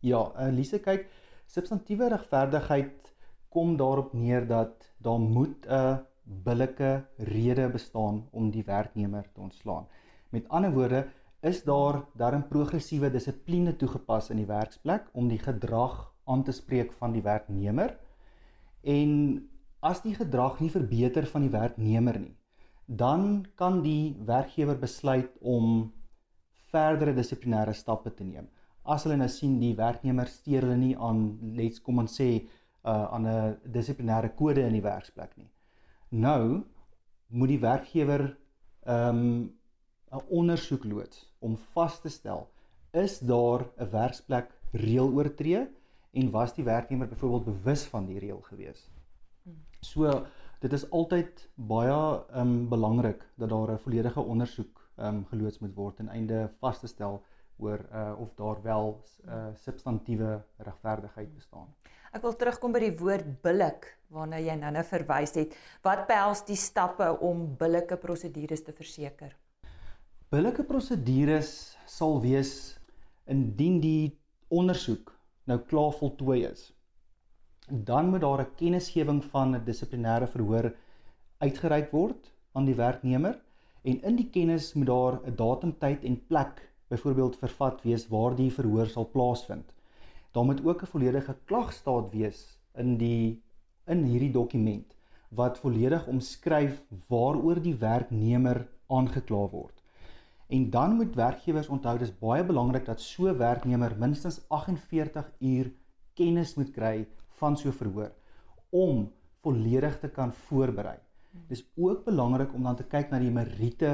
Ja, 0.00 0.32
Elise 0.48 0.78
uh, 0.78 0.82
kyk, 0.84 1.08
substantiewe 1.46 2.08
regverdigheid 2.12 3.12
kom 3.52 3.76
daarop 3.76 4.12
neer 4.12 4.46
dat 4.48 4.88
daar 4.98 5.20
moet 5.20 5.66
'n 5.66 6.00
billike 6.24 7.04
rede 7.16 7.68
bestaan 7.68 8.28
om 8.30 8.50
die 8.50 8.64
werknemer 8.64 9.28
te 9.32 9.40
ontslaan. 9.40 9.86
Met 10.30 10.48
ander 10.48 10.72
woorde, 10.72 11.08
is 11.40 11.62
daar 11.64 12.04
daarin 12.14 12.48
progressiewe 12.48 13.10
dissipline 13.10 13.76
toegepas 13.76 14.30
in 14.30 14.36
die 14.36 14.46
werksplek 14.46 15.08
om 15.12 15.28
die 15.28 15.38
gedrag 15.38 16.12
aan 16.24 16.44
te 16.44 16.52
spreek 16.52 16.92
van 16.92 17.12
die 17.12 17.22
werknemer. 17.22 17.98
En 18.82 19.10
as 19.80 20.02
die 20.02 20.14
gedrag 20.14 20.60
nie 20.60 20.70
verbeter 20.70 21.26
van 21.26 21.40
die 21.40 21.50
werknemer 21.50 22.18
nie, 22.18 22.36
dan 22.86 23.46
kan 23.56 23.82
die 23.82 24.16
werkgewer 24.26 24.78
besluit 24.78 25.30
om 25.40 25.92
verdere 26.72 27.14
dissiplinêre 27.14 27.74
stappe 27.74 28.10
te 28.10 28.24
neem. 28.24 28.48
As 28.84 29.04
hulle 29.06 29.16
nou 29.16 29.28
sien 29.30 29.58
die 29.60 29.74
werknemer 29.78 30.26
steur 30.26 30.66
hulle 30.66 30.78
nie 30.80 30.94
aan 30.98 31.38
let's 31.56 31.80
kom 31.80 32.02
ons 32.02 32.16
sê 32.18 32.28
uh, 32.84 33.06
aan 33.14 33.26
'n 33.26 33.72
dissiplinêre 33.72 34.34
kode 34.34 34.62
in 34.66 34.72
die 34.72 34.84
werksplek 34.84 35.36
nie. 35.36 35.50
Nou 36.10 36.64
moet 37.28 37.48
die 37.48 37.60
werkgewer 37.60 38.36
ehm, 38.86 39.18
'n 40.12 40.18
um, 40.18 40.26
ondersoek 40.28 40.84
loods 40.84 41.28
om 41.40 41.56
vas 41.74 42.00
te 42.00 42.08
stel 42.08 42.48
is 42.92 43.20
daar 43.20 43.70
'n 43.78 43.90
werksplek 43.90 44.50
reël 44.72 45.12
oortree 45.12 45.68
en 46.12 46.30
was 46.30 46.54
die 46.54 46.64
werknemer 46.64 47.08
byvoorbeeld 47.08 47.44
bewus 47.44 47.84
van 47.84 48.06
die 48.06 48.18
reël 48.18 48.40
gewees. 48.40 48.90
So 49.80 50.26
dit 50.62 50.72
is 50.72 50.84
altyd 50.90 51.42
baie 51.54 51.90
ehm 51.92 52.40
um, 52.40 52.68
belangrik 52.70 53.24
dat 53.36 53.50
daar 53.50 53.72
'n 53.72 53.78
volledige 53.78 54.20
ondersoek 54.20 54.88
ehm 54.96 55.06
um, 55.06 55.24
geloods 55.24 55.58
moet 55.58 55.74
word 55.74 55.96
ten 55.96 56.08
einde 56.08 56.50
vas 56.60 56.80
te 56.80 56.86
stel 56.86 57.22
oor 57.58 57.80
uh 57.92 58.14
of 58.18 58.34
daar 58.34 58.62
wel 58.62 59.02
uh 59.26 59.46
substantiëre 59.54 60.42
regverdigheid 60.56 61.34
bestaan. 61.34 61.68
Ek 62.12 62.22
wil 62.22 62.36
terugkom 62.36 62.72
by 62.72 62.78
die 62.78 62.96
woord 62.98 63.42
billik 63.42 63.98
waarna 64.12 64.38
jy 64.38 64.54
nou-nou 64.54 64.84
verwys 64.84 65.34
het. 65.34 65.54
Wat 65.82 66.06
behels 66.06 66.44
die 66.44 66.56
stappe 66.56 67.08
om 67.20 67.56
billike 67.56 67.96
prosedures 67.96 68.62
te 68.62 68.72
verseker? 68.72 69.36
Billike 70.28 70.64
prosedures 70.64 71.76
sal 71.86 72.20
wees 72.20 72.78
indien 73.24 73.80
die 73.80 74.18
ondersoek 74.48 75.12
nou 75.44 75.58
klaar 75.58 75.92
voltooi 75.92 76.44
is. 76.44 76.72
Dan 77.68 78.08
moet 78.10 78.20
daar 78.20 78.40
'n 78.40 78.54
kennisgewing 78.56 79.24
van 79.24 79.54
'n 79.54 79.64
dissiplinêre 79.64 80.26
verhoor 80.26 80.74
uitgereik 81.38 81.90
word 81.90 82.32
aan 82.52 82.64
die 82.64 82.74
werknemer 82.74 83.40
en 83.82 84.02
in 84.02 84.16
die 84.16 84.30
kennis 84.30 84.72
moet 84.72 84.86
daar 84.86 85.20
'n 85.26 85.34
datum, 85.36 85.78
tyd 85.78 86.04
en 86.04 86.26
plek 86.26 86.72
byvoorbeeld 86.88 87.36
vervat 87.36 87.82
wees 87.82 88.08
waar 88.08 88.34
die 88.34 88.50
verhoor 88.52 88.86
sal 88.86 89.10
plaasvind. 89.10 89.74
Daar 90.32 90.44
moet 90.44 90.64
ook 90.64 90.82
'n 90.82 90.86
volledige 90.86 91.36
klagstaat 91.44 92.10
wees 92.10 92.58
in 92.74 92.96
die 92.96 93.42
in 93.86 94.04
hierdie 94.04 94.32
dokument 94.32 94.96
wat 95.28 95.58
volledig 95.58 96.06
omskryf 96.06 96.82
waaroor 97.06 97.62
die 97.62 97.74
werknemer 97.74 98.68
aangekla 98.86 99.48
word. 99.48 99.82
En 100.48 100.70
dan 100.70 100.96
moet 100.96 101.14
werkgewers 101.14 101.68
onthou 101.68 101.98
dis 101.98 102.18
baie 102.18 102.44
belangrik 102.44 102.84
dat 102.84 103.00
so 103.00 103.36
werknemer 103.36 103.96
minstens 103.98 104.40
48 104.48 105.32
uur 105.38 105.72
kennis 106.14 106.54
moet 106.54 106.70
kry 106.70 107.06
van 107.42 107.58
so 107.58 107.74
verhoor 107.74 108.12
om 108.70 109.10
volledig 109.42 109.98
te 110.00 110.08
kan 110.08 110.32
voorberei. 110.46 110.96
Dis 111.48 111.64
ook 111.76 112.04
belangrik 112.06 112.54
om 112.54 112.62
dan 112.62 112.78
te 112.78 112.86
kyk 112.86 113.10
na 113.10 113.18
die 113.18 113.34
meriete 113.34 113.92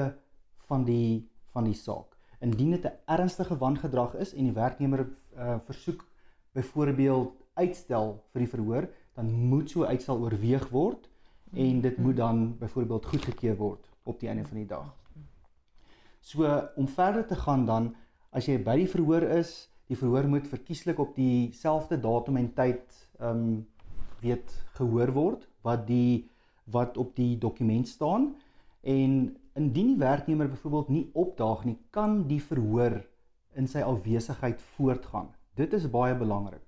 van 0.69 0.85
die 0.85 1.27
van 1.57 1.65
die 1.65 1.75
saak 1.75 2.19
indien 2.41 2.71
dit 2.71 2.85
'n 2.85 2.99
ernstige 3.07 3.57
wangedrag 3.59 4.15
is 4.15 4.35
en 4.35 4.45
die 4.45 4.55
werknemer 4.55 5.01
uh, 5.37 5.57
versoek 5.67 6.05
byvoorbeeld 6.53 7.33
uitstel 7.55 8.13
vir 8.33 8.45
die 8.45 8.51
verhoor, 8.51 8.89
dan 9.15 9.31
moet 9.51 9.71
so 9.71 9.85
uitstel 9.85 10.21
oorweeg 10.23 10.69
word 10.71 11.09
en 11.53 11.81
dit 11.81 11.99
moet 11.99 12.17
dan 12.17 12.59
byvoorbeeld 12.59 13.07
goedgekeur 13.07 13.57
word 13.57 13.89
op 14.03 14.21
die 14.21 14.29
einde 14.29 14.45
van 14.45 14.57
die 14.57 14.67
dag. 14.67 14.95
So 16.21 16.47
om 16.77 16.89
verder 16.89 17.27
te 17.27 17.35
gaan 17.35 17.67
dan 17.67 17.95
as 18.31 18.47
jy 18.47 18.59
by 18.63 18.77
die 18.77 18.91
verhoor 18.91 19.23
is, 19.23 19.69
die 19.89 19.97
verhoor 19.97 20.29
moet 20.29 20.49
verkieslik 20.49 20.99
op 20.99 21.15
dieselfde 21.17 22.01
datum 22.01 22.37
en 22.37 22.55
tyd 22.55 22.85
ehm 23.19 23.31
um, 23.31 23.67
weet 24.21 24.51
gehoor 24.75 25.13
word 25.15 25.49
wat 25.63 25.87
die 25.87 26.29
wat 26.67 26.97
op 26.99 27.15
die 27.17 27.39
dokument 27.39 27.89
staan 27.89 28.35
en 28.83 29.37
Indien 29.59 29.95
die 29.97 29.99
werknemer 29.99 30.49
byvoorbeeld 30.49 30.89
nie 30.89 31.07
opdaag 31.19 31.65
nie, 31.67 31.77
kan 31.91 32.21
die 32.31 32.39
verhoor 32.39 33.01
in 33.59 33.67
sy 33.67 33.81
afwesigheid 33.83 34.61
voortgaan. 34.77 35.33
Dit 35.59 35.73
is 35.75 35.89
baie 35.91 36.15
belangrik. 36.15 36.63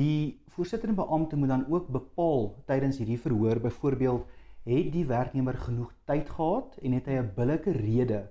Die 0.00 0.38
voorsitterende 0.54 1.02
beampte 1.02 1.36
moet 1.36 1.52
dan 1.52 1.66
ook 1.68 1.90
bepaal 1.92 2.54
tydens 2.70 3.02
hierdie 3.02 3.20
verhoor 3.20 3.60
byvoorbeeld 3.60 4.24
het 4.64 4.88
die 4.94 5.04
werknemer 5.06 5.58
genoeg 5.66 5.92
tyd 6.08 6.30
gehad 6.38 6.78
en 6.80 6.96
het 6.96 7.06
hy 7.06 7.18
'n 7.20 7.34
billike 7.36 7.76
rede 7.76 8.22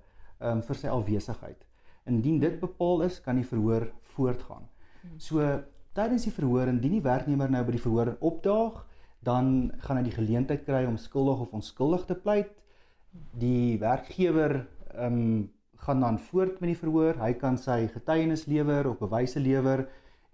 um, 0.41 0.61
vir 0.65 0.75
sy 0.81 0.87
afwesigheid. 0.87 1.61
Indien 2.09 2.39
dit 2.39 2.59
bepaal 2.59 3.05
is, 3.05 3.21
kan 3.21 3.35
die 3.35 3.45
verhoor 3.45 3.91
voortgaan. 4.15 4.67
So 5.17 5.43
tydens 5.93 6.25
die 6.27 6.33
verhoor 6.33 6.67
indien 6.67 6.97
die 6.97 7.05
werknemer 7.05 7.51
nou 7.51 7.63
by 7.63 7.75
die 7.77 7.83
verhoor 7.83 8.15
opdaag, 8.19 8.83
dan 9.25 9.71
gaan 9.85 9.97
hy 9.97 10.03
die 10.03 10.17
geleentheid 10.17 10.65
kry 10.65 10.85
om 10.85 10.97
skuldig 10.97 11.39
of 11.45 11.53
onskuldig 11.53 12.05
te 12.05 12.15
pleit 12.15 12.53
die 13.39 13.77
werkgewer 13.79 14.65
ehm 14.95 15.19
um, 15.19 15.51
gaan 15.85 15.99
dan 15.99 16.17
voort 16.19 16.59
met 16.59 16.71
die 16.71 16.79
verhoor. 16.79 17.17
Hy 17.19 17.33
kan 17.37 17.57
sy 17.61 17.85
getuienis 17.93 18.45
lewer 18.49 18.87
of 18.89 18.97
bewyse 18.97 19.39
lewer. 19.39 19.83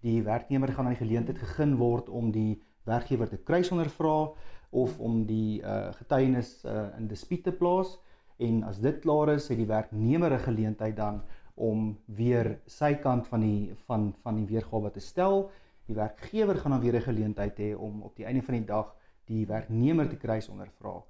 Die 0.05 0.21
werknemer 0.23 0.71
gaan 0.71 0.87
aan 0.87 0.95
die 0.95 1.01
geleentheid 1.01 1.41
gegeen 1.41 1.73
word 1.77 2.09
om 2.09 2.29
die 2.31 2.61
werkgewer 2.87 3.27
te 3.27 3.39
kruisondervra 3.49 4.31
of 4.69 4.99
om 4.99 5.25
die 5.27 5.59
uh, 5.59 5.91
getuienis 5.97 6.53
uh, 6.63 6.85
in 6.97 7.09
dispuut 7.09 7.43
te 7.43 7.51
plaas 7.51 7.97
en 8.39 8.63
as 8.63 8.79
dit 8.81 9.01
klaar 9.03 9.33
is, 9.35 9.49
het 9.51 9.59
die 9.59 9.67
werknemer 9.67 10.33
'n 10.33 10.45
geleentheid 10.45 10.95
dan 10.95 11.21
om 11.61 11.91
weer 12.05 12.55
sy 12.65 12.95
kant 13.03 13.27
van 13.29 13.45
die 13.45 13.73
van 13.87 14.11
van 14.23 14.35
die 14.41 14.47
weergawe 14.49 14.91
te 14.91 15.03
stel. 15.03 15.49
Die 15.85 15.95
werkgewer 15.95 16.57
gaan 16.57 16.71
dan 16.71 16.81
weer 16.81 16.95
'n 16.95 17.07
geleentheid 17.09 17.59
hê 17.59 17.75
om 17.77 18.01
op 18.01 18.15
die 18.15 18.25
einde 18.25 18.41
van 18.41 18.55
die 18.55 18.65
dag 18.65 18.95
die 19.25 19.45
werknemer 19.45 20.09
te 20.09 20.17
kruisondervra. 20.17 21.03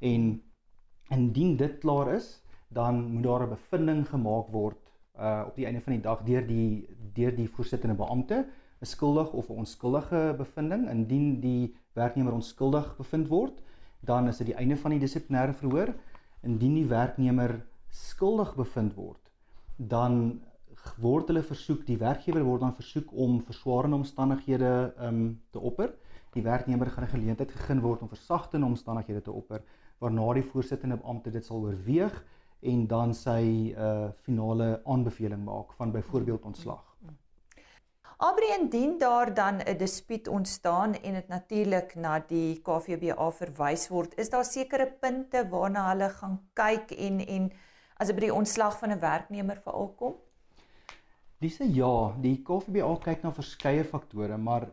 En 0.00 0.42
Indien 1.08 1.56
dit 1.56 1.78
klaar 1.78 2.08
is, 2.14 2.42
dan 2.68 3.04
moet 3.12 3.22
daar 3.22 3.42
'n 3.46 3.48
bevinding 3.48 4.08
gemaak 4.08 4.48
word 4.50 4.82
uh 5.18 5.44
op 5.46 5.54
die 5.56 5.66
einde 5.66 5.80
van 5.80 5.92
die 5.92 6.02
dag 6.02 6.22
deur 6.22 6.46
die 6.46 6.88
deur 7.14 7.36
die 7.36 7.48
voorsittende 7.48 7.94
beampte, 7.94 8.46
'n 8.80 8.86
skuldig 8.86 9.32
of 9.32 9.48
'n 9.48 9.52
onskuldige 9.52 10.34
bevinding. 10.36 10.90
Indien 10.90 11.40
die 11.40 11.76
werknemer 11.92 12.32
onskuldig 12.32 12.96
bevind 12.96 13.28
word, 13.28 13.62
dan 14.00 14.28
is 14.28 14.36
dit 14.36 14.46
die 14.46 14.56
einde 14.56 14.76
van 14.76 14.90
die 14.90 15.00
dissiplinêre 15.00 15.54
verhoor. 15.54 15.94
Indien 16.42 16.74
die 16.74 16.86
werknemer 16.86 17.66
skuldig 17.88 18.54
bevind 18.54 18.94
word, 18.94 19.25
dan 19.76 20.40
word 21.00 21.28
hulle 21.28 21.42
versoek, 21.42 21.86
die 21.86 21.98
werkgewer 21.98 22.44
word 22.44 22.60
dan 22.60 22.74
versoek 22.74 23.12
om 23.12 23.40
verswaarende 23.44 23.96
omstandighede 23.96 24.94
um 25.08 25.40
te 25.50 25.60
opper. 25.60 25.92
Die 26.32 26.42
werknemer 26.42 26.90
gaan 26.90 27.04
'n 27.04 27.14
geleentheid 27.16 27.50
gegee 27.50 27.80
word 27.80 28.02
om 28.02 28.08
versagtende 28.08 28.66
omstandighede 28.66 29.22
te 29.22 29.32
opper 29.32 29.62
waarna 29.98 30.32
die 30.34 30.42
voorsittende 30.42 30.96
beampte 30.96 31.30
dit 31.30 31.44
sal 31.44 31.62
oorweeg 31.64 32.24
en 32.60 32.86
dan 32.86 33.14
sy 33.14 33.74
uh 33.76 34.10
finale 34.26 34.80
aanbeveling 34.84 35.44
maak 35.44 35.72
van 35.72 35.92
byvoorbeeld 35.92 36.44
ontslag. 36.44 36.96
Abri 38.18 38.46
indien 38.58 38.98
daar 38.98 39.34
dan 39.34 39.60
'n 39.60 39.76
dispuut 39.76 40.28
ontstaan 40.28 40.94
en 40.94 41.12
dit 41.12 41.28
natuurlik 41.28 41.94
na 41.94 42.18
die 42.28 42.60
KVBA 42.62 43.30
verwys 43.30 43.88
word, 43.88 44.14
is 44.14 44.30
daar 44.30 44.44
sekere 44.44 44.86
punte 45.00 45.48
waarna 45.48 45.88
hulle 45.88 46.08
gaan 46.08 46.40
kyk 46.52 46.90
en 46.90 47.26
en 47.26 47.52
as 47.96 48.08
dit 48.08 48.16
by 48.16 48.26
die 48.26 48.34
ontslag 48.34 48.78
van 48.78 48.92
'n 48.92 49.00
werknemer 49.00 49.60
veral 49.64 49.88
kom? 49.96 50.14
Dis 51.40 51.58
ja, 51.58 52.16
die 52.20 52.42
KVBA 52.42 52.96
kyk 53.04 53.22
na 53.22 53.30
verskeie 53.30 53.84
faktore, 53.84 54.36
maar 54.38 54.70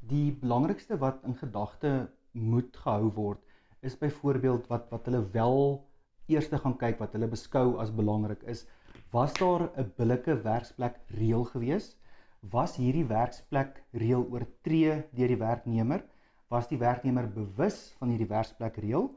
die 0.00 0.32
belangrikste 0.32 0.98
wat 0.98 1.24
in 1.24 1.34
gedagte 1.34 2.10
moet 2.32 2.76
gehou 2.76 3.10
word 3.14 3.40
is 3.84 3.98
byvoorbeeld 3.98 4.68
wat 4.68 4.88
wat 4.90 5.06
hulle 5.08 5.22
wel 5.32 5.84
eers 6.32 6.48
gaan 6.48 6.76
kyk 6.80 6.98
wat 6.98 7.12
hulle 7.12 7.28
beskou 7.28 7.76
as 7.82 7.92
belangrik 7.92 8.42
is. 8.42 8.66
Was 9.12 9.32
daar 9.34 9.70
'n 9.76 9.92
billike 9.96 10.42
werksplek 10.42 11.00
reël 11.18 11.44
gewees? 11.44 11.96
Was 12.40 12.76
hierdie 12.76 13.06
werksplek 13.06 13.82
reël 13.92 14.24
oortree 14.30 15.04
deur 15.12 15.28
die 15.28 15.42
werknemer? 15.48 16.04
Was 16.48 16.68
die 16.68 16.78
werknemer 16.78 17.28
bewus 17.28 17.94
van 17.98 18.08
hierdie 18.08 18.28
werksplek 18.28 18.76
reël? 18.76 19.10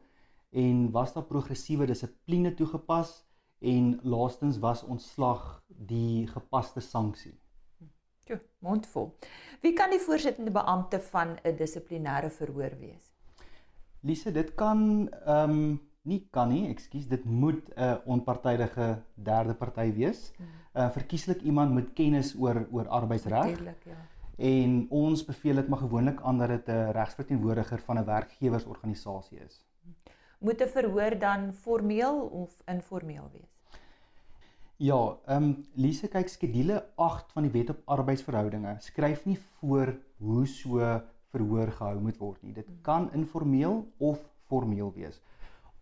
En 0.51 0.91
was 0.91 1.13
daar 1.13 1.23
progressiewe 1.23 1.85
dissipline 1.85 2.53
toegepas 2.53 3.26
en 3.59 3.99
laastens 4.03 4.59
was 4.59 4.83
ontslag 4.83 5.63
die 5.67 6.27
gepaste 6.27 6.79
sanksie 6.79 7.39
Jo, 8.27 8.39
mondvol. 8.59 9.13
Wie 9.63 9.71
kan 9.73 9.93
die 9.93 10.01
voorsittende 10.03 10.51
beampte 10.51 10.99
van 10.99 11.37
'n 11.43 11.55
dissiplinêre 11.55 12.29
verhoor 12.29 12.73
wees? 12.79 13.13
Lise, 14.01 14.31
dit 14.31 14.55
kan 14.55 15.09
ehm 15.09 15.49
um, 15.49 15.79
nie 16.01 16.27
kan 16.31 16.49
nie, 16.49 16.67
ekskuus, 16.67 17.07
dit 17.07 17.25
moet 17.25 17.69
'n 17.75 17.81
uh, 17.81 17.95
onpartydige 18.05 19.03
derde 19.13 19.53
party 19.53 19.93
wees. 19.93 20.33
Uh 20.73 20.89
verkieslik 20.91 21.41
iemand 21.41 21.73
met 21.73 21.93
kennis 21.93 22.35
oor 22.39 22.67
oor 22.71 22.87
arbeidsreg. 22.87 23.45
Natuurlik, 23.45 23.83
ja. 23.83 23.97
En 24.37 24.85
ons 24.89 25.25
beveel 25.25 25.55
dit 25.55 25.67
maar 25.67 25.79
gewoonlik 25.79 26.21
aan 26.21 26.37
dat 26.37 26.47
dit 26.49 26.67
'n 26.67 26.91
regsverteenwoordiger 26.91 27.79
van 27.79 27.97
'n 27.97 28.05
werkgewersorganisasie 28.05 29.39
is. 29.39 29.65
Moet 30.39 30.61
'n 30.61 30.67
verhoor 30.67 31.19
dan 31.19 31.53
formeel 31.53 32.19
of 32.19 32.61
informeel 32.65 33.29
wees? 33.31 33.57
Ja, 34.77 35.17
ehm 35.25 35.43
um, 35.43 35.65
Lise 35.73 36.07
kyk 36.07 36.27
skedule 36.29 36.85
8 36.95 37.31
van 37.31 37.43
die 37.43 37.51
Wet 37.51 37.69
op 37.69 37.79
Arbeidsverhoudinge 37.85 38.75
skryf 38.79 39.25
nie 39.25 39.39
voor 39.39 39.95
hoe 40.17 40.45
so 40.45 41.01
verhoor 41.33 41.71
gehou 41.71 41.99
moet 41.99 42.17
word 42.17 42.43
nie. 42.43 42.53
Dit 42.53 42.67
kan 42.81 43.09
informeel 43.13 43.87
of 43.97 44.19
formeel 44.47 44.93
wees. 44.93 45.21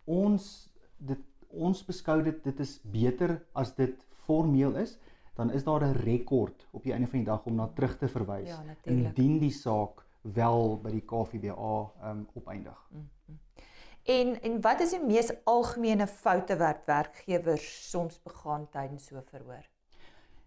Ons 0.04 0.72
dit 0.96 1.20
ons 1.50 1.84
beskou 1.84 2.22
dit 2.22 2.42
dit 2.44 2.60
is 2.60 2.80
beter 2.92 3.36
as 3.52 3.74
dit 3.74 4.06
formeel 4.26 4.76
is, 4.76 4.98
dan 5.36 5.52
is 5.52 5.64
daar 5.64 5.84
'n 5.84 5.92
rekord 5.92 6.66
op 6.72 6.82
die 6.82 6.92
einde 6.92 7.06
van 7.06 7.18
die 7.18 7.28
dag 7.28 7.46
om 7.46 7.54
na 7.54 7.66
terug 7.66 7.98
te 7.98 8.08
verwys 8.08 8.48
Ja, 8.48 8.62
natuurlik. 8.62 9.16
indien 9.16 9.38
die 9.38 9.50
saak 9.50 10.04
wel 10.22 10.80
by 10.82 10.90
die 10.90 11.04
KVBA 11.04 11.92
ehm 12.00 12.10
um, 12.10 12.26
opeindig. 12.34 12.88
Mm. 12.90 13.08
En 14.06 14.42
en 14.42 14.60
wat 14.60 14.80
is 14.80 14.92
die 14.94 15.02
mees 15.02 15.32
algemene 15.50 16.06
foute 16.06 16.56
wat 16.56 16.84
werkgewers 16.86 17.66
soms 17.90 18.20
begaan 18.22 18.68
tydens 18.70 19.08
so 19.10 19.22
verhoor? 19.32 19.64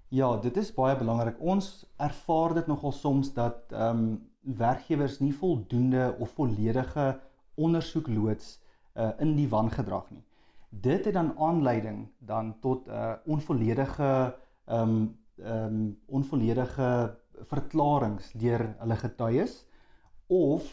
Ja, 0.08 0.30
dit 0.38 0.58
is 0.58 0.72
baie 0.74 0.96
belangrik. 0.98 1.42
Ons 1.44 1.84
ervaar 1.98 2.56
dit 2.56 2.68
nogal 2.72 2.96
soms 2.96 3.34
dat 3.36 3.76
ehm 3.76 4.04
um, 4.04 4.28
werkgewers 4.58 5.20
nie 5.20 5.34
voldoende 5.36 6.16
of 6.20 6.32
volledige 6.38 7.20
ondersoek 7.60 8.08
loods 8.08 8.62
uh, 8.96 9.10
in 9.20 9.36
die 9.36 9.50
wangedrag 9.52 10.08
nie. 10.10 10.24
Dit 10.70 11.06
het 11.06 11.14
dan 11.14 11.36
aanleiding 11.38 12.08
dan 12.18 12.56
tot 12.60 12.88
'n 12.88 12.92
uh, 12.92 13.14
onvolledige 13.26 14.36
ehm 14.66 14.90
um, 14.90 15.20
ehm 15.36 15.66
um, 15.66 16.00
onvolledige 16.06 17.18
verklaringe 17.52 18.24
deur 18.34 18.76
hulle 18.80 18.96
getuies 18.96 19.66
of 20.28 20.64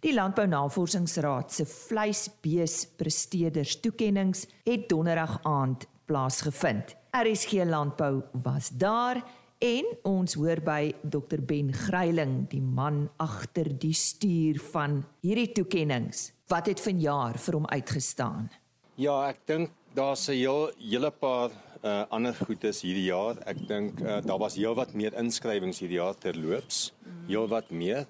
Die 0.00 0.14
Landbou 0.14 0.46
Navorsingsraad 0.48 1.52
se 1.52 1.66
vleisbeespresteerders 1.68 3.80
toekenninge 3.84 4.46
het 4.64 4.88
donderdag 4.88 5.40
aand 5.44 5.84
plaasgevind. 6.08 6.96
RSG 7.12 7.52
Landbou 7.68 8.22
was 8.44 8.68
daar 8.68 9.24
En 9.58 9.86
ons 10.06 10.34
hoor 10.38 10.60
by 10.62 10.92
Dr 11.02 11.40
Ben 11.42 11.72
Gryiling, 11.74 12.44
die 12.46 12.62
man 12.62 13.08
agter 13.18 13.66
die 13.66 13.94
stuur 13.96 14.60
van 14.70 15.00
hierdie 15.26 15.48
toekenninge. 15.50 16.14
Wat 16.46 16.68
het 16.70 16.78
vanjaar 16.78 17.40
vir 17.42 17.56
hom 17.58 17.66
uitgestaan? 17.66 18.46
Ja, 18.94 19.16
ek 19.26 19.40
dink 19.50 19.72
daar's 19.98 20.28
'n 20.28 20.38
heel 20.38 20.70
hele 20.78 21.10
paar 21.10 21.50
uh 21.82 22.04
ander 22.08 22.34
goedes 22.34 22.82
hierdie 22.82 23.10
jaar. 23.10 23.34
Ek 23.46 23.58
dink 23.66 24.00
uh, 24.00 24.22
daar 24.22 24.38
was 24.38 24.54
heelwat 24.54 24.94
meer 24.94 25.12
inskrywings 25.18 25.80
hierdie 25.82 25.98
jaar 25.98 26.14
terloops. 26.14 26.94
Heelwat 27.26 27.70
meer. 27.70 28.06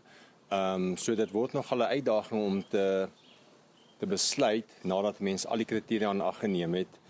Ehm 0.52 0.92
um, 0.92 0.96
so 0.96 1.14
dit 1.14 1.30
word 1.32 1.52
nog 1.52 1.72
'n 1.72 1.82
uitdaging 1.82 2.42
om 2.44 2.68
te 2.68 3.08
te 3.98 4.06
besluit 4.06 4.68
nadat 4.82 5.20
mense 5.20 5.48
al 5.48 5.56
die 5.56 5.64
kriteria 5.64 6.08
aan 6.08 6.20
ag 6.20 6.38
geneem 6.38 6.74
het 6.74 7.00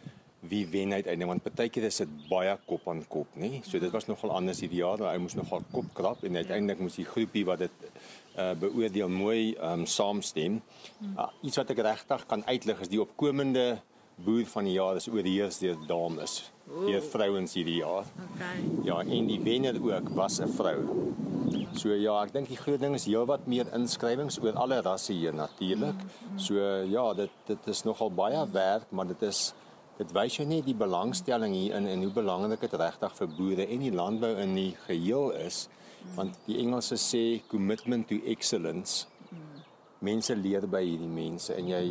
wie 0.41 0.67
wen 0.71 0.93
uiteindelik 0.93 1.33
want 1.33 1.43
partykeer 1.43 1.89
is 1.89 1.97
dit 1.97 2.13
baie 2.29 2.55
kop 2.67 2.87
aan 2.89 3.03
kop 3.11 3.27
nê 3.35 3.59
so 3.67 3.79
dit 3.83 3.91
was 3.91 4.07
nogal 4.07 4.31
anders 4.31 4.61
hierdie 4.63 4.83
jaar 4.85 5.03
hy 5.09 5.17
moes 5.19 5.35
nogal 5.35 5.65
kop 5.73 5.89
krap 5.95 6.23
en 6.25 6.37
uiteindelik 6.37 6.81
moes 6.85 6.99
die 7.01 7.09
groepie 7.09 7.45
wat 7.49 7.67
dit 7.67 7.89
uh, 8.39 8.55
beoordeel 8.59 9.09
mooi 9.11 9.57
um, 9.63 9.87
saamstem. 9.87 10.61
Uh, 11.17 11.29
iets 11.43 11.59
wat 11.61 11.73
ek 11.75 11.83
regtig 11.87 12.27
kan 12.31 12.45
uitlig 12.47 12.85
is 12.85 12.93
die 12.93 13.01
opkomende 13.03 13.79
boer 14.25 14.47
van 14.51 14.67
die 14.67 14.75
jaar 14.75 14.99
is 14.99 15.07
oorheers 15.11 15.61
deur 15.63 15.77
dames 15.87 16.41
deur 16.69 17.05
vrouens 17.13 17.55
hierdie 17.55 17.79
jaar. 17.81 18.09
Okay. 18.35 18.57
ja 18.89 18.99
en 19.05 19.29
die 19.31 19.39
wenner 19.45 19.79
ook 19.83 20.11
was 20.19 20.41
'n 20.41 20.51
vrou. 20.59 20.81
So 21.79 21.95
ja, 21.95 22.23
ek 22.25 22.33
dink 22.33 22.49
die 22.49 22.59
groot 22.59 22.81
ding 22.81 22.95
is 22.95 23.07
heelwat 23.07 23.47
meer 23.47 23.67
inskrywings 23.73 24.39
oor 24.43 24.53
alle 24.53 24.83
rasse 24.83 25.13
hier 25.13 25.33
natuurlik. 25.33 25.97
So 26.37 26.55
ja, 26.85 27.15
dit 27.15 27.31
dit 27.47 27.67
is 27.67 27.83
nogal 27.85 28.11
baie 28.11 28.43
werk, 28.53 28.91
maar 28.91 29.07
dit 29.07 29.23
is 29.23 29.55
dit 29.99 30.15
wys 30.15 30.39
jou 30.39 30.47
net 30.49 30.65
die 30.67 30.77
belangstelling 30.79 31.55
hierin 31.55 31.89
en 31.91 32.07
hoe 32.07 32.13
belangrik 32.15 32.61
dit 32.67 32.79
regtig 32.81 33.15
vir 33.21 33.35
boere 33.39 33.67
en 33.67 33.85
die 33.85 33.95
landbou 33.95 34.33
in 34.43 34.55
die 34.55 34.73
geheel 34.87 35.31
is 35.45 35.67
want 36.17 36.39
die 36.47 36.59
Engelse 36.63 36.97
sê 37.03 37.23
commitment 37.51 38.09
to 38.09 38.21
excellence 38.25 39.07
mense 40.05 40.35
leer 40.39 40.67
by 40.71 40.83
hierdie 40.85 41.11
mense 41.11 41.55
en 41.55 41.71
jy 41.73 41.85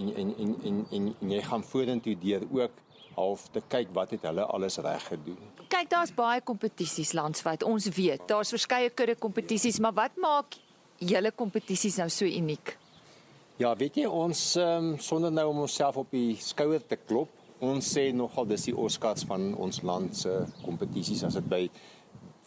en 0.00 0.14
en 0.22 0.32
en 0.44 0.54
en, 0.64 0.86
en, 0.90 1.10
en 1.20 1.34
jy 1.36 1.42
gaan 1.46 1.66
vorentoe 1.66 2.16
deur 2.18 2.46
ook 2.50 2.78
half 3.14 3.46
te 3.54 3.62
kyk 3.68 3.92
wat 3.94 4.14
het 4.14 4.24
hulle 4.28 4.44
alles 4.54 4.78
reg 4.82 5.06
gedoen. 5.12 5.40
Kyk, 5.68 5.88
daar's 5.90 6.12
baie 6.14 6.40
kompetisies 6.40 7.12
landwyd. 7.18 7.66
Ons 7.66 7.88
weet, 7.96 8.22
daar's 8.30 8.52
verskeie 8.54 8.90
kudde 8.94 9.16
kompetisies, 9.18 9.80
maar 9.82 9.94
wat 9.98 10.16
maak 10.22 10.56
julle 10.98 11.32
kompetisies 11.32 11.98
nou 12.00 12.08
so 12.12 12.28
uniek? 12.28 12.76
Ja, 13.60 13.74
weet 13.76 13.98
jy 14.00 14.06
ons 14.08 14.40
um, 14.56 14.94
sonder 15.04 15.28
nou 15.36 15.42
om 15.50 15.58
onsself 15.66 15.98
op 16.00 16.14
die 16.14 16.32
skouer 16.40 16.80
te 16.80 16.96
klop, 16.96 17.34
ons 17.60 17.90
sê 17.92 18.06
nogal 18.16 18.46
dis 18.48 18.70
die 18.70 18.72
Oscars 18.72 19.26
van 19.28 19.50
ons 19.60 19.82
land 19.84 20.16
se 20.16 20.32
kompetisies 20.62 21.26
as 21.28 21.36
dit 21.36 21.50
by 21.50 21.58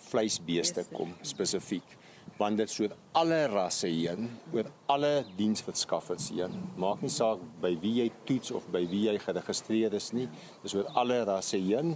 vleisbeeste 0.07 0.87
kom 0.89 1.11
spesifiek. 1.21 1.85
Want 2.39 2.57
dit 2.57 2.73
soort 2.73 2.97
alle 3.21 3.43
rasse 3.51 3.91
heen 3.93 4.25
oor 4.55 4.71
alle 4.89 5.11
diensverskaffers 5.37 6.31
heen. 6.33 6.57
Maak 6.81 7.05
nie 7.05 7.13
saak 7.13 7.45
by 7.61 7.75
wie 7.83 7.99
jy 7.99 8.09
toets 8.25 8.55
of 8.57 8.65
by 8.73 8.81
wie 8.89 9.03
jy 9.05 9.13
geregistreer 9.21 9.93
is 9.93 10.09
nie 10.17 10.25
dis 10.63 10.73
oor 10.73 10.89
alle 10.97 11.21
rasse 11.29 11.61
heen. 11.61 11.93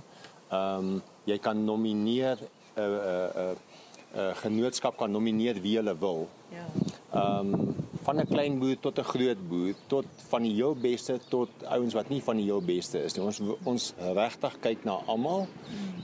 Ehm 0.52 0.94
um, 0.94 1.02
jy 1.26 1.42
kan 1.42 1.66
nomineer 1.66 2.38
'n 2.38 2.46
uh, 2.78 2.86
'n 2.86 2.94
uh, 2.94 3.34
'n 3.34 3.50
uh, 3.50 4.30
uh, 4.30 4.32
genootskap 4.46 4.98
kan 5.02 5.12
nomineer 5.12 5.58
wie 5.66 5.76
hulle 5.82 5.98
wil. 6.06 6.28
Ja. 6.54 6.70
Ehm 7.18 7.54
um, 7.58 7.87
van 8.08 8.20
'n 8.20 8.28
klein 8.28 8.60
boer 8.60 8.78
tot 8.80 9.00
'n 9.00 9.10
groot 9.14 9.42
boer 9.50 9.74
tot 9.88 10.06
van 10.32 10.42
die 10.42 10.54
heel 10.54 10.76
beste 10.76 11.20
tot 11.28 11.50
ouens 11.64 11.94
wat 11.94 12.10
nie 12.10 12.22
van 12.24 12.38
die 12.38 12.46
heel 12.46 12.62
beste 12.62 13.04
is 13.04 13.14
nie. 13.16 13.24
Ons 13.24 13.42
ons 13.64 13.94
regtig 13.98 14.54
kyk 14.60 14.84
na 14.84 14.96
almal 15.14 15.48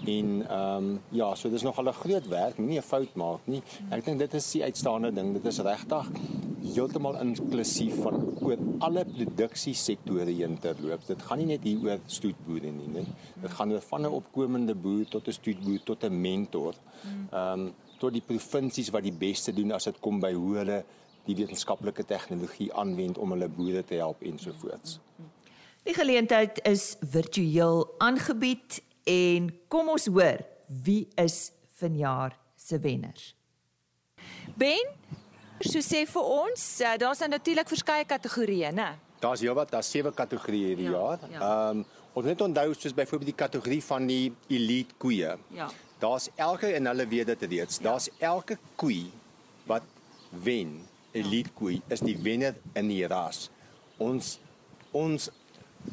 en 0.05 0.27
ehm 0.47 0.77
um, 0.77 1.01
ja, 1.09 1.35
so 1.35 1.49
dis 1.49 1.63
nog 1.63 1.77
al 1.77 1.87
'n 1.87 2.01
groot 2.03 2.27
werk, 2.27 2.57
nie 2.57 2.77
'n 2.77 2.89
fout 2.91 3.15
maak 3.15 3.39
nie. 3.45 3.61
Ek 3.89 4.05
dink 4.05 4.19
dit 4.19 4.33
is 4.33 4.51
die 4.51 4.63
uitstaande 4.63 5.13
ding. 5.13 5.33
Dit 5.33 5.45
is 5.45 5.59
regtig 5.59 6.09
heeltemal 6.73 7.15
inklusief 7.21 7.95
van 8.01 8.15
oor 8.41 8.57
alle 8.79 9.05
produksiesektore 9.05 10.31
heen 10.31 10.59
terloops. 10.59 11.05
Dit 11.05 11.21
gaan 11.21 11.37
nie 11.37 11.45
net 11.45 11.63
hier 11.63 11.79
oor 11.83 11.99
stoetboere 12.05 12.71
nie, 12.71 12.87
nee. 12.87 13.05
Dit 13.41 13.51
gaan 13.51 13.71
oor 13.71 13.81
van 13.81 14.01
'n 14.01 14.05
opkomende 14.05 14.75
boer 14.75 15.05
tot 15.05 15.27
'n 15.27 15.31
stoetboer 15.31 15.79
tot 15.83 16.03
'n 16.03 16.21
mentor. 16.21 16.73
Ehm 17.31 17.59
um, 17.59 17.73
tot 17.97 18.13
die 18.13 18.25
provinsies 18.25 18.89
wat 18.89 19.03
die 19.03 19.15
beste 19.15 19.53
doen 19.53 19.71
as 19.71 19.83
dit 19.83 19.99
kom 19.99 20.19
by 20.19 20.33
hoe 20.33 20.57
hulle 20.57 20.83
die 21.27 21.35
wetenskaplike 21.35 22.05
tegnologie 22.05 22.69
aanwend 22.73 23.17
om 23.17 23.31
hulle 23.35 23.47
boere 23.47 23.83
te 23.83 23.99
help 24.01 24.21
ensovoorts. 24.21 24.99
Die 25.83 25.95
geleentheid 25.95 26.61
is 26.67 26.95
virtueel 26.99 27.85
aangebied 27.97 28.81
en 29.09 29.49
kom 29.67 29.89
ons 29.91 30.07
hoor 30.07 30.43
wie 30.83 31.07
is 31.19 31.51
vanjaar 31.79 32.37
se 32.55 32.79
wenners. 32.79 33.33
Ben, 34.55 34.87
so 35.59 35.81
sê 35.83 36.05
vir 36.07 36.29
ons, 36.43 36.63
uh, 36.81 36.93
daar's 36.99 37.23
natuurlik 37.27 37.67
verskeie 37.71 38.05
kategorieë, 38.07 38.71
né? 38.75 38.93
Daar's 39.23 39.43
heelwat, 39.43 39.71
daar's 39.71 39.91
sewe 39.91 40.11
kategorieë 40.15 40.71
hierdie 40.73 40.89
ja, 40.89 40.95
jaar. 40.95 41.27
Ehm 41.27 41.35
ja. 41.35 41.51
um, 41.71 41.83
ons 42.13 42.27
net 42.29 42.41
onthou 42.45 42.67
soos 42.77 42.93
byvoorbeeld 42.93 43.31
die 43.31 43.39
kategorie 43.39 43.81
van 43.83 44.07
die 44.07 44.33
elite 44.53 44.93
koeie. 45.01 45.31
Ja. 45.55 45.69
Daar's 45.99 46.27
elke 46.35 46.69
en 46.77 46.85
hulle 46.91 47.07
weet 47.09 47.31
dit 47.31 47.45
reeds. 47.55 47.79
Ja. 47.79 47.83
Daar's 47.89 48.09
elke 48.19 48.57
koe 48.75 49.07
wat 49.65 49.87
wen. 50.29 50.75
Elite 51.13 51.53
koe 51.53 51.77
is 51.93 52.01
die 52.01 52.17
wenner 52.25 52.55
in 52.79 52.89
die 52.89 53.03
ras. 53.07 53.49
Ons 54.01 54.37
ons 54.93 55.29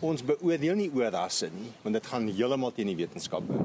ons 0.06 0.22
beoordeel 0.22 0.76
nie 0.78 0.90
oor 0.94 1.10
rasse 1.12 1.48
nie, 1.50 1.72
want 1.82 1.98
dit 1.98 2.06
gaan 2.06 2.28
heeltemal 2.30 2.72
teen 2.76 2.92
die 2.92 2.98
wetenskap 3.00 3.48
in. 3.50 3.64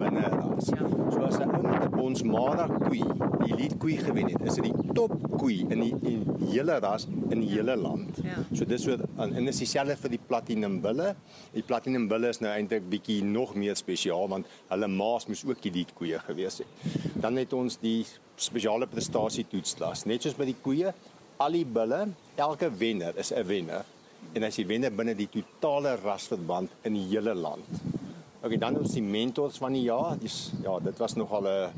Binne 0.00 0.28
ras. 0.32 0.70
Ja. 0.72 0.88
So 1.12 1.24
as 1.26 1.38
'n 1.40 1.50
ou 1.50 1.62
met 1.62 1.82
'n 1.84 1.95
Bonsmara 2.06 2.68
koe, 2.70 2.98
die 3.40 3.54
elite 3.56 3.76
koe 3.82 3.96
gewen 3.98 4.28
het, 4.30 4.42
is 4.46 4.58
dit 4.60 4.68
die 4.70 4.92
top 4.94 5.14
koe 5.40 5.56
in 5.64 5.80
die, 5.82 5.90
in 6.06 6.20
hele 6.52 6.76
ras 6.82 7.08
in 7.08 7.40
die 7.40 7.48
ja. 7.48 7.56
hele 7.58 7.74
land. 7.80 8.20
Ja. 8.22 8.36
So 8.54 8.68
dis 8.68 8.84
so 8.86 8.94
en 9.22 9.50
is 9.50 9.58
dieselfde 9.62 9.96
vir 10.04 10.14
die 10.14 10.20
platinum 10.28 10.78
bulle. 10.84 11.14
Die 11.54 11.64
platinum 11.66 12.06
bulle 12.10 12.30
is 12.30 12.38
nou 12.44 12.52
eintlik 12.52 12.86
bietjie 12.92 13.18
nog 13.26 13.56
meer 13.58 13.74
spesiaal 13.78 14.30
want 14.30 14.52
hulle 14.70 14.90
maas 14.92 15.26
moes 15.26 15.42
ook 15.48 15.64
die 15.64 15.72
elite 15.74 15.96
koe 15.98 16.20
gewees 16.28 16.60
het. 16.62 16.86
Dan 17.24 17.42
het 17.42 17.56
ons 17.56 17.80
die 17.82 17.98
spesiale 18.38 18.86
prestasie 18.90 19.48
toetsklas. 19.50 20.06
Net 20.06 20.22
soos 20.22 20.38
by 20.38 20.46
die 20.46 20.58
koeie, 20.62 20.94
al 21.42 21.58
die 21.58 21.66
bulle, 21.66 22.04
elke 22.38 22.70
wenner 22.70 23.18
is 23.18 23.32
'n 23.32 23.46
wenner 23.50 23.84
en 24.34 24.44
as 24.44 24.58
jy 24.58 24.66
wenner 24.68 24.94
binne 24.94 25.14
die 25.16 25.28
totale 25.32 25.96
rasverband 26.04 26.70
in 26.84 26.94
die 26.94 27.06
hele 27.10 27.34
land. 27.34 27.95
OK, 28.46 28.58
dan 28.62 28.78
ons 28.78 28.94
die 28.94 29.02
mentors 29.02 29.58
van 29.58 29.74
die 29.74 29.86
jaar. 29.88 30.14
Dis 30.22 30.52
ja, 30.62 30.78
dit 30.78 30.98
was 31.02 31.14
nogal 31.18 31.46
'n 31.46 31.70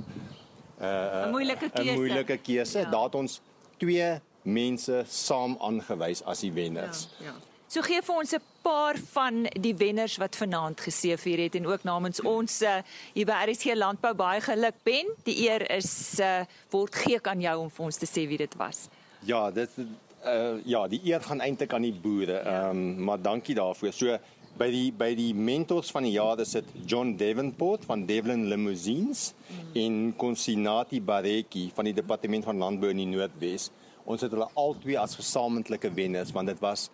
'n 0.80 1.30
moeilike 1.30 1.70
keuse. 1.70 1.90
'n 1.90 1.94
moeilike 1.94 2.36
keuse. 2.36 2.78
Ja. 2.78 2.90
Daar 2.90 3.04
het 3.04 3.14
ons 3.14 3.40
twee 3.76 4.20
mense 4.42 5.04
saam 5.08 5.56
aangewys 5.60 6.22
as 6.24 6.40
die 6.40 6.52
wenners. 6.52 7.08
Ja, 7.18 7.26
ja. 7.26 7.34
So 7.68 7.82
gee 7.84 8.00
vir 8.02 8.14
ons 8.16 8.32
'n 8.32 8.40
paar 8.62 8.96
van 9.12 9.46
die 9.60 9.74
wenners 9.76 10.16
wat 10.16 10.36
vanaand 10.36 10.80
geseëvier 10.80 11.38
het 11.38 11.54
en 11.54 11.66
ook 11.66 11.82
namens 11.84 12.20
ons 12.20 12.62
uh, 12.62 12.80
hier 13.12 13.26
by 13.26 13.44
RSG 13.44 13.74
Landbou 13.74 14.14
baie 14.14 14.40
geluk 14.40 14.74
Ben. 14.82 15.06
Die 15.24 15.48
eer 15.48 15.70
is 15.70 16.18
uh, 16.20 16.44
word 16.70 16.94
gee 16.94 17.18
aan 17.22 17.40
jou 17.40 17.58
om 17.60 17.70
vir 17.70 17.84
ons 17.84 17.96
te 17.96 18.06
sê 18.06 18.26
wie 18.26 18.38
dit 18.38 18.54
was. 18.56 18.88
Ja, 19.20 19.50
dit 19.50 19.70
uh 19.78 20.56
ja, 20.64 20.88
die 20.88 21.00
eer 21.04 21.20
gaan 21.20 21.40
eintlik 21.40 21.72
aan 21.72 21.82
die 21.82 21.92
boere. 21.92 22.32
Ja. 22.32 22.40
Ehm 22.40 22.50
ja. 22.50 22.70
um, 22.70 23.04
maar 23.04 23.22
dankie 23.22 23.54
daarvoor. 23.54 23.92
So 23.92 24.18
by 24.58 24.68
die 24.74 24.88
by 24.94 25.12
die 25.16 25.30
mentors 25.34 25.92
van 25.94 26.06
die 26.06 26.16
jaar 26.16 26.40
is 26.42 26.56
dit 26.56 26.70
John 26.90 27.14
Davenport 27.18 27.84
van 27.86 28.04
Devlin 28.08 28.48
Limousines 28.50 29.32
mm. 29.34 29.76
en 29.82 29.98
Consinati 30.18 31.00
Bareki 31.00 31.68
van 31.76 31.86
die 31.86 31.94
departement 31.94 32.46
van 32.48 32.58
landbou 32.58 32.90
in 32.90 33.02
die 33.04 33.08
Noordwes. 33.10 33.68
Ons 34.08 34.24
het 34.26 34.34
hulle 34.34 34.48
albei 34.58 34.96
as 34.98 35.14
gesamentlike 35.18 35.92
wenners 35.94 36.34
want 36.34 36.50
dit 36.50 36.60
was 36.64 36.88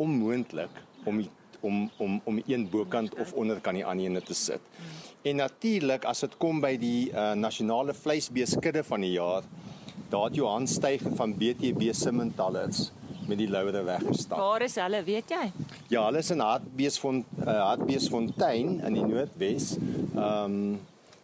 onmoontlik 0.00 0.82
om 1.04 1.20
om 1.60 1.84
om 2.02 2.16
om 2.24 2.40
een 2.46 2.64
bokant 2.70 3.14
of 3.20 3.34
onderkant 3.38 3.78
die 3.78 3.86
ander 3.86 4.08
ene 4.08 4.24
te 4.24 4.34
sit. 4.34 4.64
En 5.22 5.38
natuurlik 5.38 6.08
as 6.08 6.24
dit 6.24 6.38
kom 6.40 6.64
by 6.64 6.74
die 6.80 7.12
uh, 7.12 7.32
nasionale 7.38 7.94
vleisbeeskudde 7.94 8.82
van 8.88 9.04
die 9.04 9.14
jaar 9.18 9.46
daar 10.12 10.26
het 10.28 10.36
Johan 10.36 10.66
Stuygen 10.68 11.16
van 11.16 11.36
BTB 11.36 11.92
Simmentallers 11.96 12.90
met 13.28 13.38
die 13.40 13.48
louere 13.50 13.82
weggestap. 13.86 14.38
Waar 14.38 14.64
is 14.66 14.76
hulle, 14.80 15.02
weet 15.06 15.30
jy? 15.32 15.44
Ja, 15.92 16.04
hulle 16.06 16.22
is 16.22 16.30
in 16.34 16.42
Hartbeesfont 16.42 17.28
uh, 17.42 17.58
Hartbeesfontein 17.68 18.80
in 18.80 18.98
die 18.98 19.04
Noordwes. 19.06 19.76
Ehm 19.78 20.56
um, 20.56 20.80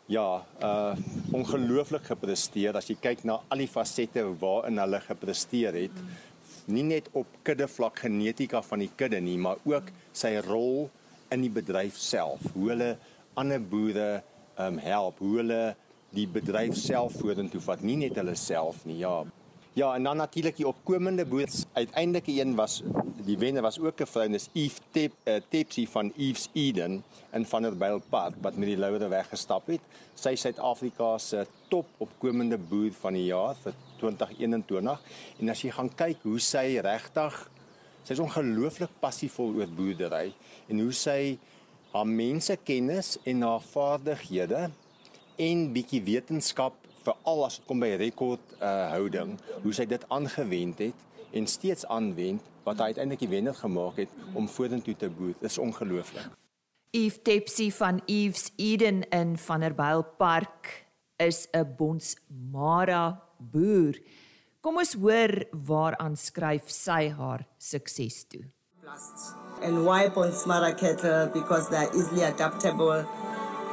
ja, 0.09 0.45
uh 0.65 0.95
ongelooflik 1.37 2.07
gepresteer 2.09 2.79
as 2.79 2.87
jy 2.89 2.97
kyk 2.97 3.27
na 3.29 3.35
al 3.53 3.61
die 3.61 3.69
fasette 3.69 4.23
waarin 4.41 4.81
hulle 4.81 5.01
gepresteer 5.05 5.77
het. 5.77 5.99
Hmm. 5.99 6.15
Nie 6.73 6.85
net 6.85 7.11
op 7.17 7.29
kudde 7.45 7.69
vlak 7.69 8.01
genetika 8.05 8.63
van 8.65 8.81
die 8.85 8.91
kudde 8.97 9.21
nie, 9.21 9.37
maar 9.41 9.61
ook 9.69 9.91
sy 10.17 10.39
rol 10.47 10.89
in 11.33 11.45
die 11.45 11.53
bedryf 11.53 11.97
self. 12.01 12.41
Hoe 12.55 12.71
hulle 12.73 12.95
ander 13.37 13.61
boere 13.61 14.09
ehm 14.57 14.79
um, 14.79 14.81
help, 14.83 15.21
hoe 15.21 15.37
hulle 15.43 15.63
die 16.17 16.27
bedryf 16.27 16.77
self 16.81 17.19
vorentoe 17.21 17.61
vat, 17.61 17.85
nie 17.85 17.99
net 18.01 18.17
hulle 18.17 18.35
self 18.39 18.85
nie. 18.89 19.03
Ja. 19.03 19.21
Ja, 19.73 19.95
en 19.95 20.03
dan 20.03 20.17
natuurlik 20.17 20.57
die 20.57 20.67
opkomende 20.67 21.27
boers. 21.27 21.65
Uiteindelik 21.73 22.27
een 22.27 22.55
was 22.55 22.83
die 23.25 23.39
wenner 23.39 23.63
was 23.63 23.79
ook 23.79 24.01
'n 24.01 24.07
vrou, 24.07 24.29
dis 24.29 24.49
Eve 24.53 24.81
Tep, 24.91 25.13
uh, 25.25 25.35
Tepsi 25.49 25.87
van 25.87 26.13
Eve's 26.17 26.49
Eden 26.53 27.05
in 27.33 27.47
Vanderbijl 27.47 28.03
Park 28.09 28.35
wat 28.41 28.57
met 28.57 28.69
die 28.69 28.79
louere 28.79 29.09
weggestap 29.09 29.67
het. 29.67 29.81
Sy 30.15 30.29
is 30.29 30.41
Suid-Afrika 30.41 31.19
se 31.19 31.47
top 31.69 31.87
opkomende 31.97 32.59
boer 32.59 32.93
van 32.93 33.13
die 33.13 33.25
jaar 33.25 33.55
vir 33.63 33.75
2021. 33.97 35.03
En 35.39 35.49
as 35.49 35.63
jy 35.63 35.71
gaan 35.71 35.95
kyk 35.95 36.17
hoe 36.23 36.41
sy 36.41 36.79
regtig 36.81 37.51
sy 38.05 38.13
is 38.13 38.25
ongelooflik 38.25 38.91
passievol 39.01 39.55
oor 39.55 39.69
boerdery 39.69 40.33
en 40.69 40.79
hoe 40.81 40.93
sy 40.93 41.39
haar 41.93 42.07
mense 42.07 42.57
kennis 42.65 43.19
en 43.25 43.43
haar 43.43 43.61
vaardighede 43.61 44.71
en 45.37 45.73
bietjie 45.73 46.03
wetenskap 46.03 46.88
veral 47.09 47.45
as 47.47 47.59
dit 47.61 47.69
kom 47.69 47.81
by 47.83 47.95
rekord 48.01 48.57
uh, 48.59 48.91
houding 48.95 49.37
hoe 49.63 49.75
sy 49.77 49.87
dit 49.89 50.05
aangewend 50.15 50.83
het 50.89 51.07
en 51.37 51.47
steeds 51.47 51.87
aanwend 51.93 52.45
wat 52.67 52.81
hy 52.81 52.93
uiteindelik 52.93 53.23
die 53.25 53.33
wenner 53.33 53.57
gemaak 53.57 54.03
het 54.03 54.13
om 54.37 54.49
vorentoe 54.49 54.97
te 54.97 55.09
boer. 55.13 55.35
Dit 55.41 55.51
is 55.51 55.59
ongelooflik. 55.63 56.29
Eve 56.97 57.21
Tepsi 57.23 57.69
van 57.73 58.01
Eve's 58.07 58.53
Eden 58.57 59.03
in 59.13 59.37
Vanderbijl 59.39 60.05
Park 60.17 60.87
is 61.17 61.49
'n 61.53 61.75
Bonsmara 61.77 63.23
boer. 63.39 63.99
Kom 64.61 64.77
ons 64.77 64.95
hoor 64.95 65.45
waaraan 65.53 66.17
skryf 66.17 66.71
sy 66.71 67.11
haar 67.11 67.47
sukses 67.59 68.25
toe. 68.29 68.45
And 69.63 69.85
why 69.85 70.09
Bonsmara 70.09 70.73
cattle 70.75 71.29
because 71.33 71.69
they 71.69 71.77
are 71.77 71.93
easily 71.95 72.23
adaptable 72.23 73.05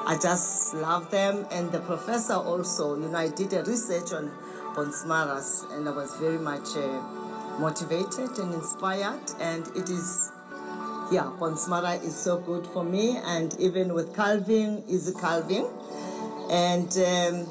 I 0.08 0.18
just 0.22 0.76
love 0.76 1.10
them. 1.10 1.48
And 1.52 1.72
the 1.72 1.80
professor 1.80 2.36
also, 2.36 2.96
you 3.00 3.08
know, 3.10 3.18
I 3.18 3.30
did 3.30 3.54
a 3.54 3.64
research 3.64 4.14
on 4.14 4.32
Bonsmaras 4.76 5.72
and 5.76 5.90
I 5.90 5.92
was 5.92 6.16
very 6.18 6.38
much 6.38 6.76
uh, 6.76 7.02
motivated 7.60 8.38
and 8.38 8.54
inspired. 8.54 9.32
And 9.40 9.66
it 9.76 9.90
is, 9.90 10.32
yeah, 11.12 11.32
Bonsmara 11.40 12.04
is 12.04 12.16
so 12.16 12.38
good 12.38 12.68
for 12.68 12.84
me. 12.84 13.18
And 13.26 13.60
even 13.60 13.96
with 13.96 14.16
calving, 14.16 14.84
easy 14.88 15.14
calving. 15.20 15.68
And 16.52 16.96
um, 16.98 17.50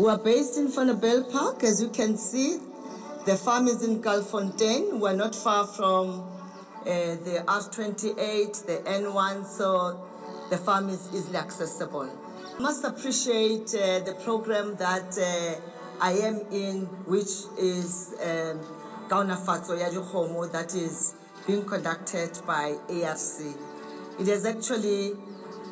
we 0.00 0.08
are 0.08 0.18
based 0.18 0.56
in 0.56 0.68
Funnabell 0.68 1.30
Park, 1.30 1.62
as 1.62 1.82
you 1.82 1.90
can 1.90 2.16
see. 2.16 2.56
The 3.26 3.36
farm 3.36 3.68
is 3.68 3.84
in 3.84 4.00
Galfontaine. 4.00 4.98
We're 4.98 5.14
not 5.14 5.34
far 5.34 5.66
from 5.66 6.22
uh, 6.80 6.84
the 6.86 7.44
R28, 7.46 8.66
the 8.66 8.78
N1. 8.90 9.46
So 9.46 10.08
the 10.52 10.58
farm 10.58 10.90
is 10.90 11.08
easily 11.14 11.38
accessible. 11.38 12.10
I 12.58 12.60
must 12.60 12.84
appreciate 12.84 13.74
uh, 13.74 14.00
the 14.00 14.14
program 14.22 14.76
that 14.76 15.16
uh, 15.16 15.58
I 15.98 16.12
am 16.12 16.42
in, 16.52 16.84
which 17.06 17.48
is 17.58 18.12
um, 18.20 18.60
Gauna 19.08 19.38
Fatso 19.38 19.72
Yajuhomo, 19.80 20.52
that 20.52 20.74
is 20.74 21.14
being 21.46 21.64
conducted 21.64 22.38
by 22.46 22.76
ARC. 22.86 23.56
It 24.20 24.26
has 24.26 24.44
actually 24.44 25.12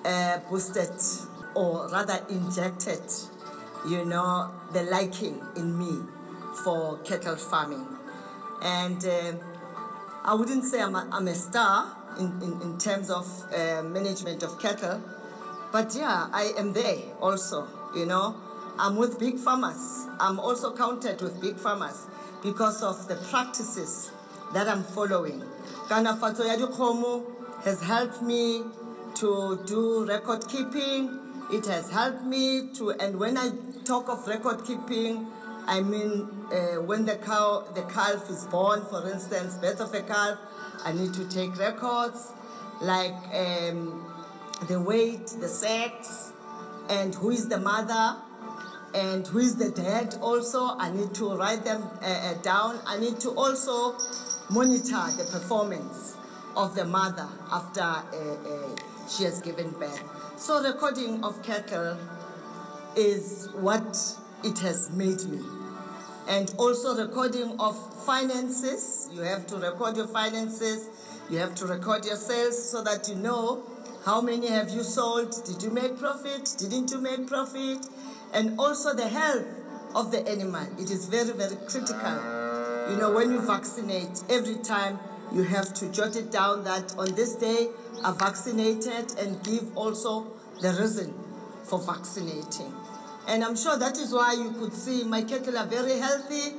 uh, 0.02 0.38
boosted 0.48 0.96
or 1.54 1.86
rather 1.92 2.24
injected, 2.30 3.04
you 3.86 4.06
know, 4.06 4.50
the 4.72 4.84
liking 4.84 5.42
in 5.56 5.78
me 5.78 5.92
for 6.64 6.96
cattle 7.00 7.36
farming. 7.36 7.86
And 8.62 9.04
uh, 9.04 9.32
I 10.24 10.32
wouldn't 10.32 10.64
say 10.64 10.80
I'm 10.80 10.94
a, 10.94 11.06
I'm 11.12 11.28
a 11.28 11.34
star, 11.34 11.99
in, 12.20 12.40
in, 12.42 12.62
in 12.62 12.78
terms 12.78 13.10
of 13.10 13.26
uh, 13.52 13.82
management 13.82 14.42
of 14.42 14.60
cattle. 14.60 15.02
But 15.72 15.94
yeah, 15.96 16.28
I 16.32 16.52
am 16.56 16.72
there 16.72 16.98
also, 17.20 17.66
you 17.94 18.06
know. 18.06 18.36
I'm 18.78 18.96
with 18.96 19.18
big 19.18 19.38
farmers. 19.38 20.06
I'm 20.20 20.38
also 20.38 20.74
counted 20.74 21.20
with 21.20 21.40
big 21.40 21.56
farmers 21.56 22.06
because 22.42 22.82
of 22.82 23.08
the 23.08 23.16
practices 23.30 24.10
that 24.54 24.68
I'm 24.68 24.84
following. 24.84 25.42
Fatoyadu 25.88 26.72
Komu 26.72 27.24
has 27.64 27.82
helped 27.82 28.22
me 28.22 28.62
to 29.16 29.60
do 29.66 30.06
record 30.06 30.46
keeping. 30.48 31.18
It 31.52 31.66
has 31.66 31.90
helped 31.90 32.24
me 32.24 32.68
to, 32.74 32.90
and 32.92 33.18
when 33.18 33.36
I 33.36 33.50
talk 33.84 34.08
of 34.08 34.26
record 34.26 34.64
keeping, 34.64 35.26
I 35.66 35.80
mean, 35.80 36.28
uh, 36.52 36.80
when 36.80 37.04
the 37.04 37.16
cow, 37.16 37.64
the 37.74 37.82
calf 37.82 38.30
is 38.30 38.46
born, 38.46 38.84
for 38.86 39.08
instance, 39.10 39.56
birth 39.58 39.80
of 39.80 39.92
a 39.94 40.02
calf, 40.02 40.38
I 40.84 40.92
need 40.92 41.14
to 41.14 41.28
take 41.28 41.58
records 41.58 42.32
like 42.80 43.14
um, 43.34 44.04
the 44.68 44.80
weight, 44.80 45.26
the 45.40 45.48
sex, 45.48 46.32
and 46.88 47.14
who 47.14 47.30
is 47.30 47.48
the 47.48 47.58
mother, 47.58 48.16
and 48.94 49.26
who 49.26 49.38
is 49.38 49.56
the 49.56 49.70
dad. 49.70 50.16
Also, 50.20 50.76
I 50.78 50.90
need 50.90 51.14
to 51.14 51.36
write 51.36 51.64
them 51.64 51.82
uh, 52.02 52.04
uh 52.04 52.34
down. 52.42 52.80
I 52.86 52.98
need 52.98 53.20
to 53.20 53.30
also 53.30 53.96
monitor 54.50 55.06
the 55.16 55.28
performance 55.30 56.16
of 56.56 56.74
the 56.74 56.84
mother 56.84 57.28
after 57.52 57.80
uh, 57.80 58.02
uh, 58.12 58.76
she 59.08 59.24
has 59.24 59.40
given 59.40 59.70
birth. 59.70 60.02
So, 60.36 60.62
recording 60.62 61.22
of 61.22 61.42
cattle 61.42 61.96
is 62.96 63.48
what 63.54 63.96
it 64.42 64.58
has 64.58 64.90
made 64.90 65.22
me. 65.24 65.59
And 66.28 66.54
also 66.58 66.96
recording 66.96 67.58
of 67.58 68.04
finances. 68.04 69.08
You 69.12 69.22
have 69.22 69.46
to 69.48 69.56
record 69.56 69.96
your 69.96 70.06
finances. 70.06 70.88
You 71.28 71.38
have 71.38 71.54
to 71.56 71.66
record 71.66 72.04
your 72.04 72.16
sales 72.16 72.70
so 72.70 72.82
that 72.82 73.08
you 73.08 73.16
know 73.16 73.62
how 74.04 74.20
many 74.20 74.48
have 74.48 74.70
you 74.70 74.82
sold. 74.82 75.34
Did 75.44 75.62
you 75.62 75.70
make 75.70 75.98
profit? 75.98 76.54
Didn't 76.58 76.90
you 76.90 77.00
make 77.00 77.26
profit? 77.26 77.86
And 78.32 78.58
also 78.58 78.94
the 78.94 79.08
health 79.08 79.46
of 79.94 80.10
the 80.12 80.26
animal. 80.28 80.66
It 80.78 80.90
is 80.90 81.06
very, 81.06 81.32
very 81.32 81.56
critical. 81.66 82.40
You 82.90 82.96
know, 82.96 83.12
when 83.12 83.30
you 83.30 83.40
vaccinate, 83.40 84.22
every 84.28 84.56
time 84.56 84.98
you 85.32 85.42
have 85.44 85.72
to 85.74 85.90
jot 85.92 86.16
it 86.16 86.30
down 86.32 86.64
that 86.64 86.94
on 86.98 87.14
this 87.14 87.34
day 87.34 87.68
are 88.04 88.14
vaccinated 88.14 89.16
and 89.18 89.42
give 89.44 89.76
also 89.76 90.26
the 90.60 90.72
reason 90.80 91.14
for 91.64 91.78
vaccinating. 91.78 92.74
And 93.26 93.44
I'm 93.44 93.54
sure 93.56 93.76
that 93.76 93.98
is 93.98 94.12
why 94.12 94.32
you 94.32 94.50
could 94.50 94.74
see 94.74 95.04
my 95.04 95.22
cattle 95.22 95.56
are 95.56 95.64
very 95.64 95.96
healthy. 95.96 96.54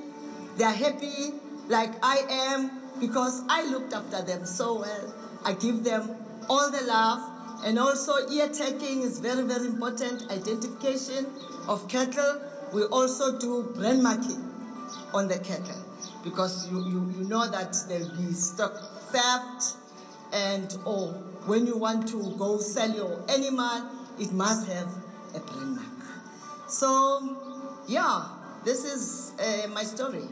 They 0.56 0.63
are 0.63 0.74
happy 0.74 1.34
like 1.67 1.91
I 2.04 2.24
am 2.30 2.71
because 3.00 3.41
I 3.50 3.63
looked 3.63 3.93
after 3.93 4.21
them 4.21 4.45
so 4.45 4.80
well. 4.80 5.13
I 5.43 5.54
give 5.54 5.84
them 5.84 6.10
all 6.50 6.69
the 6.69 6.82
love. 6.82 7.21
And 7.63 7.78
also 7.78 8.28
ear 8.30 8.47
tagging 8.47 9.02
is 9.04 9.19
very, 9.19 9.43
very 9.43 9.65
important. 9.65 10.24
Identification 10.32 11.30
of 11.67 11.88
cattle. 11.88 12.39
We 12.71 12.84
also 12.84 13.38
do 13.38 13.63
brand 13.76 14.02
marking 14.02 14.41
on 15.13 15.28
the 15.28 15.38
cattle 15.38 15.84
because 16.24 16.67
you, 16.67 16.80
you, 16.88 17.10
you 17.15 17.24
know 17.24 17.47
that 17.47 17.76
there'll 17.88 18.08
be 18.15 18.34
stock 18.34 18.74
theft 19.12 19.76
and 20.32 20.76
or 20.86 21.12
when 21.45 21.65
you 21.65 21.76
want 21.76 22.08
to 22.08 22.32
go 22.38 22.60
sell 22.60 22.89
your 22.89 23.19
animal, 23.28 23.84
it 24.19 24.32
must 24.32 24.67
have 24.67 24.88
a 25.34 25.39
brand 25.39 25.76
mark. 25.76 26.01
So, 26.72 27.20
yeah, 27.86 28.32
this 28.64 28.86
is 28.86 29.34
uh, 29.36 29.68
my 29.76 29.84
story. 29.84 30.24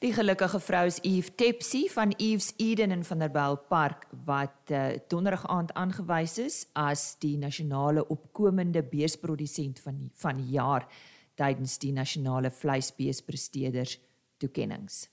Die 0.00 0.12
gelukkige 0.12 0.60
vrou 0.60 0.86
is 0.88 0.96
Eve 1.04 1.34
Tepsi 1.36 1.82
van 1.92 2.14
Eve's 2.16 2.54
Eden 2.56 2.90
in 2.90 3.04
Vanderbijl 3.04 3.58
Park 3.68 4.06
wat 4.24 4.72
uh, 4.72 4.96
donderdag 5.08 5.44
aand 5.46 5.74
aangewys 5.76 6.38
is 6.38 6.56
as 6.72 7.18
die 7.20 7.36
nasionale 7.36 8.06
opkomende 8.08 8.80
beesprodusent 8.82 9.84
van 9.84 10.00
die, 10.00 10.08
van 10.16 10.40
die 10.40 10.56
jaar 10.56 10.88
tydens 11.36 11.76
die 11.78 11.92
nasionale 11.92 12.48
vleisbeespresteerders 12.50 13.98
toekenninge. 14.40 15.04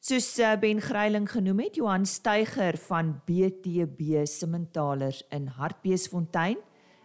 Soos 0.00 0.32
uh, 0.40 0.56
Ben 0.56 0.80
Greiling 0.80 1.28
genoem 1.30 1.66
het, 1.66 1.76
Johan 1.76 2.08
Steiger 2.08 2.80
van 2.88 3.18
BTB 3.28 4.24
Simmentalers 4.24 5.20
in 5.28 5.52
Hartbeesfontein 5.60 6.56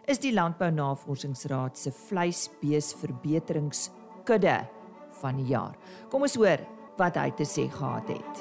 is 0.08 0.16
die 0.22 0.30
Landbou 0.32 0.70
Navorsingsraad 0.72 1.76
se 1.76 1.90
vleisbeesverbeteringskudde 1.92 4.66
van 5.20 5.36
die 5.36 5.52
jaar. 5.52 5.76
Kom 6.08 6.24
ons 6.24 6.32
hoor 6.40 6.56
wat 6.96 7.20
hy 7.20 7.28
te 7.36 7.44
sê 7.44 7.68
gehad 7.68 8.08
het. 8.08 8.40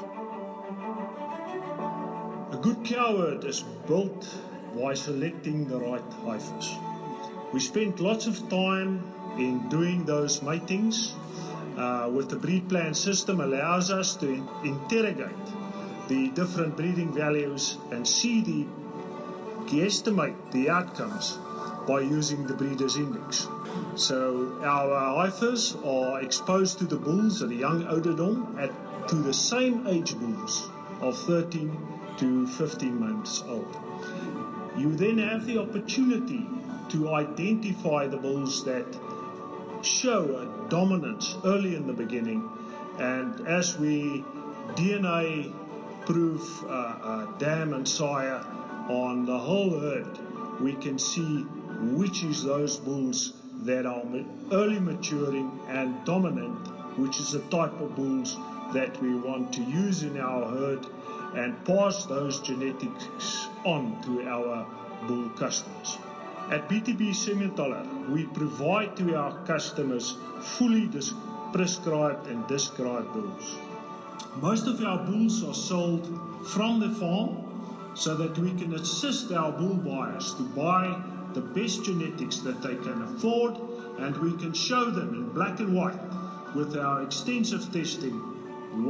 A 2.56 2.58
good 2.64 2.80
cowherd 2.88 3.44
is 3.44 3.68
built 3.90 4.24
by 4.78 4.94
selecting 4.96 5.68
the 5.68 5.76
right 5.82 6.14
heifers. 6.24 6.80
We 7.52 7.60
spent 7.60 8.00
lots 8.00 8.28
of 8.32 8.40
time 8.48 9.04
in 9.36 9.68
doing 9.68 10.08
those 10.08 10.40
matings 10.42 11.16
uh, 11.76 12.08
with 12.08 12.30
the 12.30 12.40
breed 12.40 12.70
plan 12.72 12.94
system 12.96 13.42
allows 13.42 13.92
us 13.92 14.16
to 14.24 14.30
in 14.32 14.48
interrogate 14.64 15.52
the 16.08 16.32
different 16.32 16.78
breeding 16.78 17.12
values 17.12 17.78
and 17.92 18.08
see 18.08 18.42
the 18.42 18.66
guesstimate 19.68 20.52
the 20.52 20.70
outcomes 20.70 21.40
by 21.88 22.02
using 22.02 22.46
the 22.46 22.54
breeder's 22.54 22.98
index. 22.98 23.48
So 23.96 24.60
our 24.62 25.24
heifers 25.24 25.76
are 25.86 26.22
exposed 26.22 26.78
to 26.80 26.86
the 26.86 26.98
bulls 26.98 27.42
at 27.42 27.50
a 27.50 27.56
young 27.56 27.84
ouderdom 27.84 28.60
at 28.60 28.72
to 29.08 29.16
the 29.16 29.34
same 29.34 29.88
age 29.88 30.16
bulls 30.20 30.70
of 31.00 31.18
13 31.18 31.72
to 32.18 32.46
15 32.46 33.00
months 33.00 33.44
old. 33.48 33.78
You 34.78 34.96
then 34.96 35.18
have 35.18 35.46
the 35.46 35.60
opportunity 35.60 36.46
to 36.90 37.14
identify 37.14 38.08
the 38.08 38.18
bulls 38.18 38.66
that 38.66 38.86
show 39.82 40.36
a 40.36 40.70
dominance 40.70 41.38
early 41.46 41.76
in 41.76 41.88
the 41.88 41.94
beginning 41.94 42.50
and 43.00 43.48
as 43.48 43.78
we 43.78 44.24
DNA 44.76 45.54
proof 46.06 46.64
uh, 46.64 46.68
uh, 46.68 47.26
dam 47.38 47.74
and 47.74 47.88
sire 47.88 48.44
on 48.90 49.26
the 49.26 49.38
whole 49.38 49.80
herd 49.80 50.18
we 50.60 50.74
can 50.74 50.98
see 50.98 51.46
which 51.80 52.24
is 52.24 52.44
those 52.44 52.78
bulls 52.78 53.34
that 53.64 53.86
are 53.86 54.04
early 54.52 54.80
maturing 54.80 55.52
and 55.68 56.04
dominant, 56.06 56.68
which 56.98 57.20
is 57.20 57.32
the 57.32 57.40
type 57.50 57.80
of 57.80 57.96
bulls 57.96 58.38
that 58.74 59.00
we 59.02 59.16
want 59.16 59.52
to 59.54 59.62
use 59.62 60.04
in 60.04 60.18
our 60.18 60.46
herd 60.48 60.86
and 61.36 61.54
pass 61.66 62.06
those 62.06 62.40
genetics 62.40 63.48
on 63.64 64.00
to 64.04 64.28
our 64.28 64.66
bull 65.08 65.30
customers. 65.30 65.98
At 66.50 66.70
BTB 66.70 67.10
Simmentaler, 67.10 68.10
we 68.10 68.26
provide 68.26 68.96
to 68.98 69.16
our 69.16 69.32
customers 69.44 70.16
fully 70.40 70.90
prescribed 71.52 72.28
and 72.28 72.48
described 72.48 73.12
bulls. 73.14 73.58
Most 74.36 74.68
of 74.68 74.82
our 74.82 74.98
bulls 74.98 75.44
are 75.44 75.54
sold 75.54 76.08
from 76.44 76.80
the 76.80 76.90
farm 76.90 77.38
so 77.96 78.16
that 78.16 78.38
we 78.38 78.52
can 78.52 78.74
assist 78.74 79.32
our 79.32 79.52
bull 79.52 79.78
buyers 79.78 80.34
to 80.36 80.44
buy 80.44 80.96
the 81.38 81.62
best 81.62 81.84
genetics 81.86 82.38
that 82.40 82.62
they 82.66 82.76
can 82.86 82.98
afford, 83.08 83.54
and 84.00 84.18
we 84.18 84.32
can 84.42 84.54
show 84.54 84.86
them 84.90 85.10
in 85.14 85.30
black 85.38 85.60
and 85.60 85.72
white 85.78 86.02
with 86.56 86.76
our 86.76 87.04
extensive 87.04 87.64
testing 87.72 88.16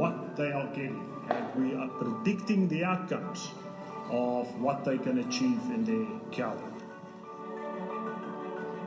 what 0.00 0.36
they 0.36 0.50
are 0.52 0.68
getting. 0.72 1.04
And 1.28 1.46
we 1.60 1.76
are 1.76 1.88
predicting 2.00 2.68
the 2.68 2.84
outcomes 2.84 3.50
of 4.10 4.46
what 4.64 4.84
they 4.84 4.96
can 4.96 5.18
achieve 5.18 5.60
in 5.74 5.84
their 5.84 6.08
cow. 6.32 6.56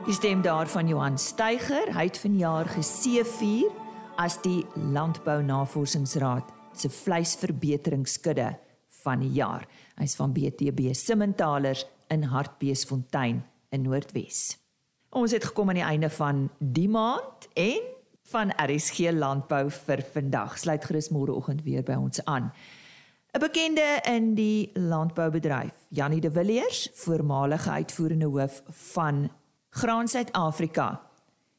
Die 0.06 0.12
stem 0.12 0.42
daar 0.42 0.66
van 0.66 0.88
Johan 0.88 1.18
Steiger, 1.18 1.92
hy 1.94 2.08
het 2.08 2.18
vanjaar 2.18 2.66
geseëvier 2.74 3.70
as 4.18 4.40
die 4.42 4.64
Landbou 4.74 5.38
Navorsingsraad 5.46 6.50
se 6.74 6.90
vleisverbeteringskudde 6.90 8.48
van 9.04 9.22
die 9.22 9.30
jaar. 9.38 9.68
Hy's 10.00 10.18
van 10.18 10.34
BTB 10.34 10.90
Simmentalers 10.98 11.86
in 12.10 12.26
Hartbeesfontein 12.34 13.44
in 13.72 13.82
Noordwes. 13.86 14.58
Ons 15.12 15.32
het 15.32 15.44
gekom 15.44 15.72
aan 15.72 15.80
die 15.80 15.88
einde 15.88 16.10
van 16.12 16.46
die 16.58 16.88
maand 16.88 17.48
en 17.58 17.90
van 18.32 18.52
RSG 18.56 19.10
Landbou 19.12 19.66
vir 19.70 20.04
vandag. 20.12 20.56
Sluit 20.58 20.84
gerus 20.84 21.10
môreoggend 21.12 21.64
weer 21.66 21.84
by 21.84 21.96
ons 22.00 22.22
aan. 22.24 22.52
'n 23.32 23.40
Bekende 23.40 24.00
in 24.04 24.34
die 24.34 24.70
landboubedryf, 24.74 25.72
Janie 25.88 26.20
de 26.20 26.30
Villiers, 26.30 26.88
voormalige 26.92 27.70
uitvoerende 27.70 28.26
hoof 28.26 28.62
van 28.68 29.30
Graan 29.70 30.08
Suid-Afrika, 30.08 31.00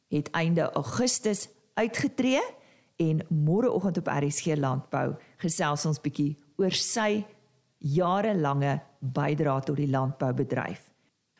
het 0.08 0.30
einde 0.32 0.72
Augustus 0.72 1.50
uitgetree 1.74 2.42
en 2.96 3.26
môreoggend 3.30 3.98
op 3.98 4.08
RSG 4.08 4.56
Landbou 4.56 5.16
gesels 5.38 5.86
ons 5.86 6.02
bietjie 6.02 6.38
oor 6.58 6.72
sy 6.72 7.26
jarelange 7.78 8.82
bydrae 9.00 9.62
tot 9.66 9.76
die 9.76 9.90
landboubedryf. 9.90 10.93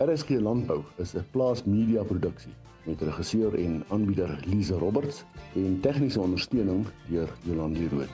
RSG 0.00 0.40
Landbou 0.40 0.80
is 0.96 1.12
'n 1.14 1.24
plaasmedia 1.30 2.02
produksie 2.02 2.52
met 2.88 3.00
regisseur 3.00 3.54
en 3.54 3.84
aanbieder 3.88 4.40
Lize 4.46 4.74
Roberts 4.74 5.24
en 5.54 5.80
tegniese 5.80 6.20
ondersteuning 6.20 6.86
deur 7.08 7.28
Jolande 7.44 7.88
Rooi. 7.88 8.08